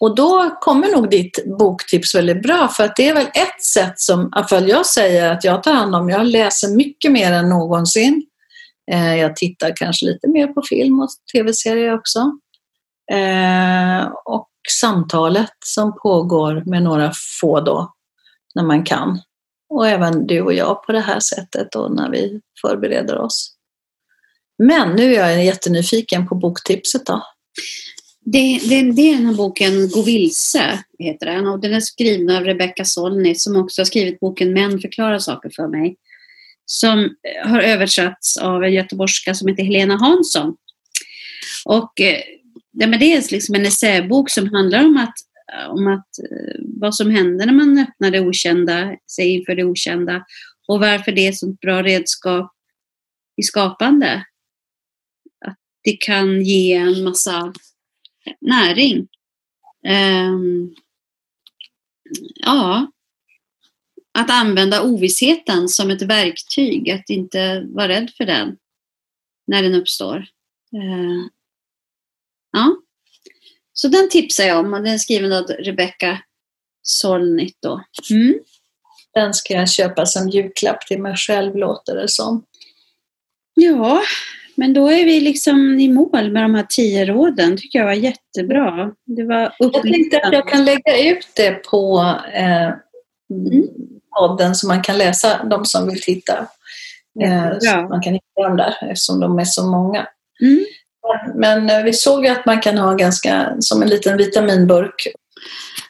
Och 0.00 0.14
då 0.14 0.56
kommer 0.60 0.88
nog 0.88 1.10
ditt 1.10 1.58
boktips 1.58 2.14
väldigt 2.14 2.42
bra 2.42 2.68
för 2.68 2.84
att 2.84 2.96
det 2.96 3.08
är 3.08 3.14
väl 3.14 3.26
ett 3.26 3.62
sätt 3.62 4.00
som, 4.00 4.22
i 4.22 4.28
alla 4.32 4.48
fall 4.48 4.68
jag 4.68 4.86
säger 4.86 5.32
att 5.32 5.44
jag 5.44 5.62
tar 5.62 5.72
hand 5.72 5.94
om. 5.94 6.08
Jag 6.08 6.26
läser 6.26 6.68
mycket 6.68 7.12
mer 7.12 7.32
än 7.32 7.48
någonsin. 7.48 8.22
Eh, 8.92 9.16
jag 9.16 9.36
tittar 9.36 9.72
kanske 9.76 10.06
lite 10.06 10.28
mer 10.28 10.46
på 10.46 10.62
film 10.62 11.00
och 11.00 11.08
tv-serier 11.32 11.94
också. 11.94 12.18
Eh, 13.12 14.12
och 14.24 14.48
samtalet 14.80 15.52
som 15.64 15.98
pågår 16.02 16.62
med 16.66 16.82
några 16.82 17.12
få 17.40 17.60
då, 17.60 17.94
när 18.54 18.62
man 18.62 18.84
kan. 18.84 19.20
Och 19.68 19.88
även 19.88 20.26
du 20.26 20.40
och 20.40 20.52
jag 20.52 20.82
på 20.82 20.92
det 20.92 21.00
här 21.00 21.20
sättet 21.20 21.68
då 21.72 21.88
när 21.88 22.10
vi 22.10 22.40
förbereder 22.60 23.18
oss. 23.18 23.56
Men 24.58 24.96
nu 24.96 25.14
är 25.14 25.30
jag 25.30 25.44
jättenyfiken 25.44 26.28
på 26.28 26.34
boktipset 26.34 27.06
då. 27.06 27.22
Det, 28.24 28.58
det, 28.68 28.92
det, 28.92 29.10
är 29.10 29.16
den 29.16 29.26
här 29.26 29.34
boken 29.34 29.88
Gå 29.88 30.02
vilse, 30.02 30.84
heter 30.98 31.26
den. 31.26 31.46
Och 31.46 31.60
den 31.60 31.74
är 31.74 31.80
skriven 31.80 32.36
av 32.36 32.44
Rebecca 32.44 32.84
Solnit 32.84 33.40
som 33.40 33.56
också 33.56 33.80
har 33.80 33.86
skrivit 33.86 34.20
boken 34.20 34.52
Män 34.52 34.80
förklarar 34.80 35.18
saker 35.18 35.50
för 35.56 35.68
mig. 35.68 35.96
Som 36.66 36.98
eh, 36.98 37.48
har 37.50 37.60
översatts 37.60 38.36
av 38.36 38.64
en 38.64 38.72
göteborgska 38.72 39.34
som 39.34 39.48
heter 39.48 39.62
Helena 39.62 39.96
Hansson. 39.96 40.56
Och 41.64 42.00
eh, 42.00 42.20
ja, 42.72 42.86
men 42.86 42.98
det 42.98 43.12
är 43.12 43.32
liksom 43.32 43.54
en 43.54 43.66
essäbok 43.66 44.30
som 44.30 44.54
handlar 44.54 44.84
om 44.84 44.96
att, 44.96 45.14
eh, 45.52 45.70
om 45.70 45.86
att 45.86 46.08
vad 46.80 46.94
som 46.94 47.10
händer 47.10 47.46
när 47.46 47.52
man 47.52 47.78
öppnar 47.78 48.10
det 48.10 48.20
okända, 48.20 48.96
sig 49.10 49.28
inför 49.28 49.54
det 49.54 49.64
okända 49.64 50.24
och 50.68 50.80
varför 50.80 51.12
det 51.12 51.26
är 51.26 51.28
ett 51.28 51.38
sånt 51.38 51.60
bra 51.60 51.82
redskap 51.82 52.52
i 53.36 53.42
skapande. 53.42 54.24
Att 55.46 55.58
det 55.84 55.96
kan 55.96 56.42
ge 56.42 56.72
en 56.72 57.04
massa 57.04 57.52
näring. 58.40 59.08
Um, 59.88 60.74
ja, 62.34 62.92
att 64.16 64.30
använda 64.30 64.82
ovissheten 64.82 65.68
som 65.68 65.90
ett 65.90 66.02
verktyg, 66.02 66.90
att 66.90 67.10
inte 67.10 67.66
vara 67.68 67.88
rädd 67.88 68.10
för 68.16 68.24
den 68.24 68.56
när 69.46 69.62
den 69.62 69.74
uppstår. 69.74 70.16
Uh, 70.74 71.26
ja. 72.52 72.76
Så 73.72 73.88
den 73.88 74.08
tipsar 74.08 74.44
jag 74.44 74.58
om 74.58 74.74
och 74.74 74.82
den 74.82 74.94
är 74.94 74.98
skriven 74.98 75.32
av 75.32 75.44
Rebecca 75.44 76.18
Solnit. 76.82 77.56
Då. 77.62 77.84
Mm. 78.10 78.34
Den 79.14 79.34
ska 79.34 79.54
jag 79.54 79.70
köpa 79.70 80.06
som 80.06 80.28
julklapp 80.28 80.86
till 80.86 81.02
mig 81.02 81.16
själv, 81.16 81.56
låter 81.56 81.96
det 81.96 82.08
som. 82.08 82.44
Ja, 83.54 84.02
men 84.54 84.72
då 84.72 84.88
är 84.88 85.04
vi 85.04 85.20
liksom 85.20 85.80
i 85.80 85.88
mål 85.88 86.32
med 86.32 86.42
de 86.42 86.54
här 86.54 86.66
tio 86.68 87.04
råden. 87.04 87.56
tycker 87.56 87.78
jag 87.78 87.86
var 87.86 87.92
jättebra. 87.92 88.92
Det 89.04 89.24
var 89.24 89.54
jag 89.58 89.82
tänkte 89.82 90.20
att 90.20 90.32
jag 90.32 90.48
kan 90.48 90.64
lägga 90.64 91.10
ut 91.10 91.28
det 91.36 91.50
på 91.50 92.14
eh, 92.34 92.72
mm. 93.30 93.68
Podden 94.18 94.54
så 94.54 94.66
man 94.66 94.82
kan 94.82 94.98
läsa 94.98 95.44
de 95.44 95.64
som 95.64 95.88
vill 95.88 96.02
titta. 96.02 96.48
Eh, 97.24 97.58
så 97.60 97.88
man 97.88 98.02
kan 98.02 98.12
hitta 98.12 98.42
dem 98.48 98.56
där 98.56 98.76
eftersom 98.80 99.20
de 99.20 99.38
är 99.38 99.44
så 99.44 99.66
många. 99.66 100.06
Mm. 100.42 100.64
Men 101.34 101.70
eh, 101.70 101.84
vi 101.84 101.92
såg 101.92 102.24
ju 102.24 102.30
att 102.30 102.46
man 102.46 102.60
kan 102.60 102.78
ha 102.78 102.94
ganska 102.94 103.56
som 103.60 103.82
en 103.82 103.88
liten 103.88 104.16
vitaminburk. 104.16 105.06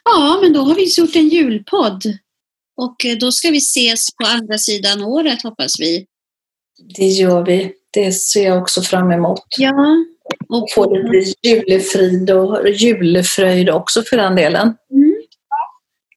Ja, 0.05 0.39
men 0.43 0.53
då 0.53 0.61
har 0.61 0.75
vi 0.75 0.87
gjort 0.99 1.17
en 1.17 1.29
julpodd. 1.29 2.03
Och 2.77 3.05
eh, 3.05 3.17
då 3.17 3.33
ska 3.33 3.51
vi 3.51 3.59
ses 3.59 4.07
på 4.17 4.29
andra 4.29 4.59
sidan 4.59 5.03
året 5.03 5.43
hoppas 5.43 5.81
vi. 5.81 6.07
Det 6.97 7.07
gör 7.07 7.45
vi. 7.45 7.73
Det 7.93 8.13
ser 8.13 8.45
jag 8.45 8.63
också 8.63 8.83
fram 8.83 9.11
emot. 9.13 9.45
Ja. 9.59 9.97
Och 10.49 10.69
få 10.75 10.95
lite 10.95 11.49
julefrid 11.49 12.31
och 12.31 12.69
julefröjd 12.69 13.71
också 13.71 14.03
för 14.03 14.17
den 14.17 14.37
delen. 14.37 14.75
Mm. 14.93 15.06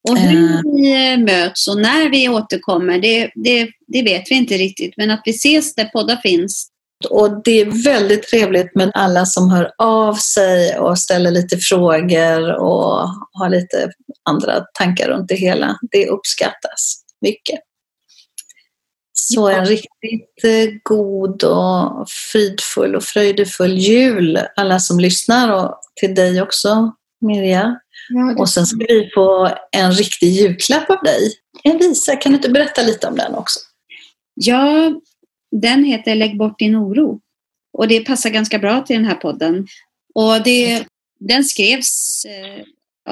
Och 0.10 0.18
hur 0.18 0.62
vi 0.64 1.18
möts 1.18 1.68
och 1.68 1.78
när 1.78 2.10
vi 2.10 2.30
återkommer, 2.30 3.00
det, 3.00 3.32
det, 3.36 3.70
det 3.88 4.04
vet 4.04 4.32
vi 4.32 4.36
inte 4.36 4.54
riktigt. 4.54 4.94
Men 4.98 5.12
att 5.12 5.22
vi 5.26 5.32
ses 5.32 5.76
där 5.76 5.86
poddar 5.86 6.16
finns, 6.16 6.70
och 7.10 7.44
det 7.44 7.62
är 7.62 7.84
väldigt 7.84 8.28
trevligt 8.28 8.76
med 8.76 8.92
alla 8.94 9.26
som 9.26 9.50
hör 9.50 9.72
av 9.78 10.14
sig 10.14 10.80
och 10.80 11.00
ställer 11.00 11.32
lite 11.32 11.58
frågor 11.58 12.54
och 12.54 13.08
har 13.32 13.50
lite 13.50 13.92
andra 14.30 14.66
tankar 14.74 15.08
runt 15.08 15.28
det 15.28 15.36
hela. 15.36 15.78
Det 15.92 16.08
uppskattas 16.08 17.04
mycket. 17.22 17.60
Så 19.14 19.48
en 19.48 19.66
riktigt 19.66 20.44
eh, 20.44 20.74
god 20.84 21.44
och 21.44 22.10
fridfull 22.10 22.96
och 22.96 23.04
fröjdefull 23.04 23.78
jul 23.78 24.40
alla 24.56 24.80
som 24.80 25.00
lyssnar 25.00 25.52
och 25.52 25.80
till 26.00 26.16
dig 26.16 26.42
också 26.42 26.94
Mirja. 27.22 27.80
Ja, 28.10 28.36
och 28.38 28.50
sen 28.50 28.66
ska 28.66 28.86
vi 28.88 29.10
få 29.14 29.50
en 29.72 29.92
riktig 29.92 30.28
julklapp 30.28 30.90
av 30.90 31.04
dig. 31.04 31.34
En 31.64 31.78
visa, 31.78 32.16
kan 32.16 32.32
du 32.32 32.36
inte 32.36 32.50
berätta 32.50 32.82
lite 32.84 33.08
om 33.08 33.16
den 33.16 33.36
också? 33.36 33.60
Ja, 34.34 34.94
den 35.52 35.84
heter 35.84 36.16
Lägg 36.16 36.38
bort 36.38 36.60
din 36.60 36.76
oro. 36.76 37.20
Och 37.74 37.88
det 37.88 38.00
passar 38.00 38.30
ganska 38.30 38.60
bra 38.60 38.82
till 38.82 38.96
den 38.96 39.06
här 39.06 39.16
podden. 39.16 39.68
Och 40.14 40.44
det, 40.44 40.86
den 41.20 41.44
skrevs 41.44 42.26
eh, 42.26 42.64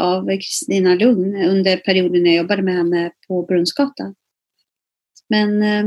av 0.01 0.27
Kristina 0.29 0.95
Lugn 0.95 1.35
under 1.35 1.77
perioden 1.77 2.23
när 2.23 2.29
jag 2.29 2.37
jobbade 2.37 2.61
med 2.61 2.73
henne 2.73 3.11
på 3.27 3.43
Brunnsgatan. 3.43 4.15
Men 5.29 5.63
eh, 5.63 5.85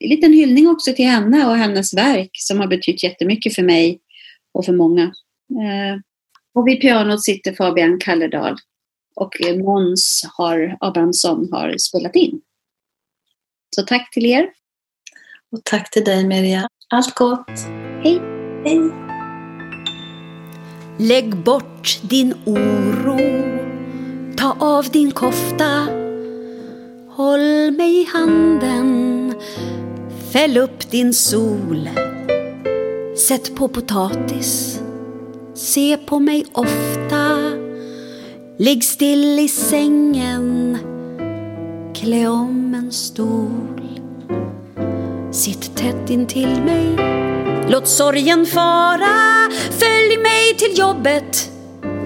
en 0.00 0.08
liten 0.08 0.32
hyllning 0.32 0.68
också 0.68 0.92
till 0.92 1.06
henne 1.06 1.46
och 1.46 1.56
hennes 1.56 1.94
verk 1.94 2.30
som 2.32 2.60
har 2.60 2.66
betytt 2.66 3.02
jättemycket 3.02 3.54
för 3.54 3.62
mig 3.62 4.00
och 4.54 4.64
för 4.64 4.72
många. 4.72 5.12
Och 6.54 6.68
vid 6.68 6.80
pianot 6.80 7.24
sitter 7.24 7.52
Fabian 7.52 7.98
Kalledal 8.00 8.56
och 9.16 9.34
Måns 9.64 10.26
har, 10.36 10.76
Abrahamsson 10.80 11.48
har 11.52 11.74
spelat 11.78 12.14
in. 12.14 12.40
Så 13.76 13.82
tack 13.82 14.10
till 14.14 14.26
er. 14.26 14.50
Och 15.52 15.64
tack 15.64 15.90
till 15.90 16.04
dig 16.04 16.26
Mirja. 16.26 16.68
Allt 16.88 17.14
gott. 17.14 17.50
Hej. 18.02 18.20
Hej. 18.64 19.08
Lägg 20.98 21.36
bort 21.36 22.00
din 22.02 22.34
oro. 22.46 23.18
Ta 24.36 24.56
av 24.60 24.84
din 24.84 25.10
kofta. 25.10 25.88
Håll 27.08 27.70
mig 27.70 28.00
i 28.00 28.04
handen. 28.12 29.34
Fäll 30.32 30.56
upp 30.56 30.90
din 30.90 31.14
sol. 31.14 31.88
Sätt 33.28 33.56
på 33.56 33.68
potatis. 33.68 34.80
Se 35.58 35.96
på 35.96 36.18
mig 36.18 36.44
ofta. 36.52 37.38
Ligg 38.58 38.84
still 38.84 39.38
i 39.38 39.48
sängen. 39.48 40.78
Klä 41.94 42.28
om 42.28 42.74
en 42.74 42.92
stol. 42.92 44.00
Sitt 45.32 45.76
tätt 45.76 46.10
intill 46.10 46.62
mig. 46.62 46.96
Låt 47.68 47.88
sorgen 47.88 48.46
fara. 48.46 49.50
Följ 49.70 50.16
mig 50.22 50.56
till 50.58 50.78
jobbet. 50.78 51.50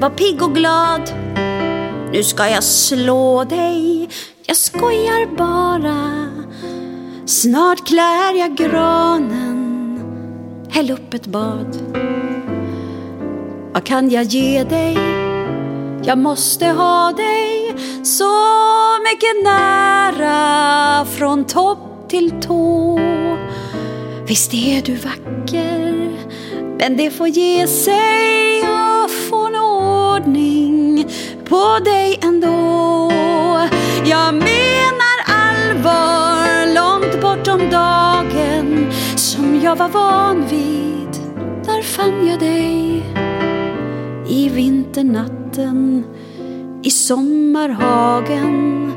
Var 0.00 0.11
pigg 0.11 0.42
och 0.42 0.55
glad. 0.55 1.12
Nu 2.12 2.22
ska 2.22 2.48
jag 2.48 2.64
slå 2.64 3.44
dig. 3.44 4.09
Jag 4.46 4.57
skojar 4.57 5.36
bara. 5.36 6.28
Snart 7.26 7.86
klär 7.86 8.34
jag 8.38 8.57
granen. 8.57 9.98
Häll 10.70 10.90
upp 10.90 11.14
ett 11.14 11.26
bad. 11.26 11.76
Vad 13.72 13.84
kan 13.84 14.10
jag 14.10 14.24
ge 14.24 14.64
dig? 14.64 14.98
Jag 16.04 16.18
måste 16.18 16.66
ha 16.66 17.12
dig 17.12 17.74
så 18.04 18.32
mycket 19.04 19.44
nära 19.44 21.04
från 21.04 21.44
topp 21.44 22.08
till 22.08 22.30
tå. 22.30 22.98
Visst 24.26 24.54
är 24.54 24.82
du 24.82 24.94
vacker, 24.94 26.10
men 26.78 26.96
det 26.96 27.10
får 27.10 27.28
ge 27.28 27.66
sig 27.66 28.60
Jag 28.60 29.10
får 29.10 29.48
en 29.48 29.56
ordning 29.56 31.06
på 31.48 31.78
dig 31.84 32.18
ändå. 32.22 33.12
Jag 34.04 34.34
menar 34.34 35.18
allvar 35.26 36.74
långt 36.74 37.20
bortom 37.22 37.70
dagen 37.70 38.92
som 39.16 39.60
jag 39.64 39.76
var 39.76 39.88
van 39.88 40.46
vid. 40.50 41.08
Där 41.64 41.82
fann 41.82 42.28
jag 42.28 42.40
dig 42.40 43.11
i 44.43 44.49
vinternatten 44.49 46.05
i 46.82 46.90
sommarhagen 46.90 48.93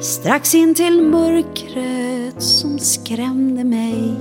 strax 0.00 0.54
in 0.54 0.74
till 0.74 1.02
mörkret 1.02 2.42
som 2.42 2.78
skrämde 2.78 3.64
mig. 3.64 4.14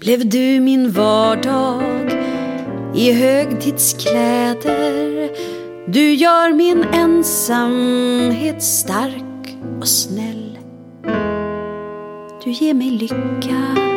Blev 0.00 0.28
du 0.28 0.60
min 0.60 0.92
vardag 0.92 2.12
i 2.94 3.12
högtidskläder? 3.12 5.30
Du 5.86 6.12
gör 6.12 6.52
min 6.52 6.84
ensamhet 6.92 8.62
stark 8.62 9.56
och 9.80 9.88
snäll. 9.88 10.58
Du 12.44 12.50
ger 12.50 12.74
mig 12.74 12.90
lycka 12.90 13.90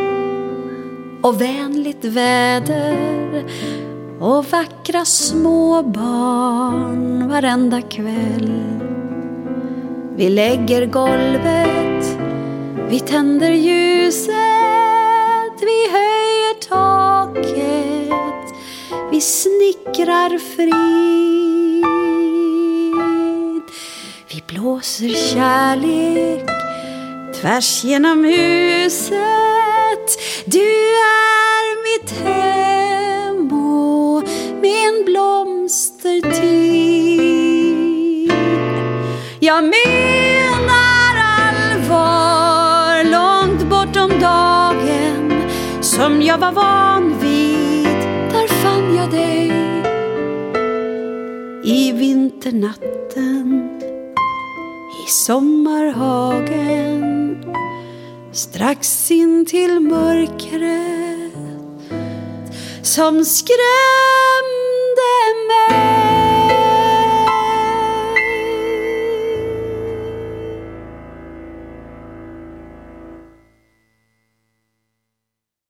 och 1.24 1.41
vänligt 1.41 2.05
väder 2.05 3.43
och 4.24 4.45
vackra 4.45 5.05
små 5.05 5.84
barn 5.84 7.30
varenda 7.30 7.82
kväll. 7.82 8.63
Vi 10.15 10.30
lägger 10.30 10.86
golvet, 10.86 12.17
vi 12.89 12.99
tänder 12.99 13.51
ljuset, 13.51 14.34
vi 15.61 15.89
höjer 15.91 16.53
taket, 16.69 18.55
vi 19.11 19.21
snickrar 19.21 20.38
frid. 20.38 20.74
Vi 24.28 24.43
blåser 24.47 25.34
kärlek 25.34 26.49
tvärs 27.41 27.84
genom 27.84 28.24
huset. 28.24 29.13
Du 30.45 30.59
är 30.59 31.84
mitt 31.84 32.11
hem 32.11 32.72
med 34.64 34.88
en 34.89 35.05
blomstertid. 35.05 36.34
Jag 39.39 39.64
menar 39.64 41.14
allvar 41.39 43.03
långt 43.03 43.64
bortom 43.70 44.20
dagen 44.20 45.43
som 45.82 46.22
jag 46.22 46.38
var 46.38 46.51
van 46.51 47.20
vid. 47.20 47.97
Där 48.32 48.47
fann 48.47 48.95
jag 48.95 49.11
dig 49.11 49.51
i 51.66 51.91
vinternatten 51.91 53.70
i 55.05 55.09
sommarhagen 55.09 56.93
strax 58.32 59.11
in 59.11 59.45
till 59.45 59.80
mörkret 59.80 61.22
som 62.86 63.25
skrämde 63.25 63.57
mig. 65.47 65.82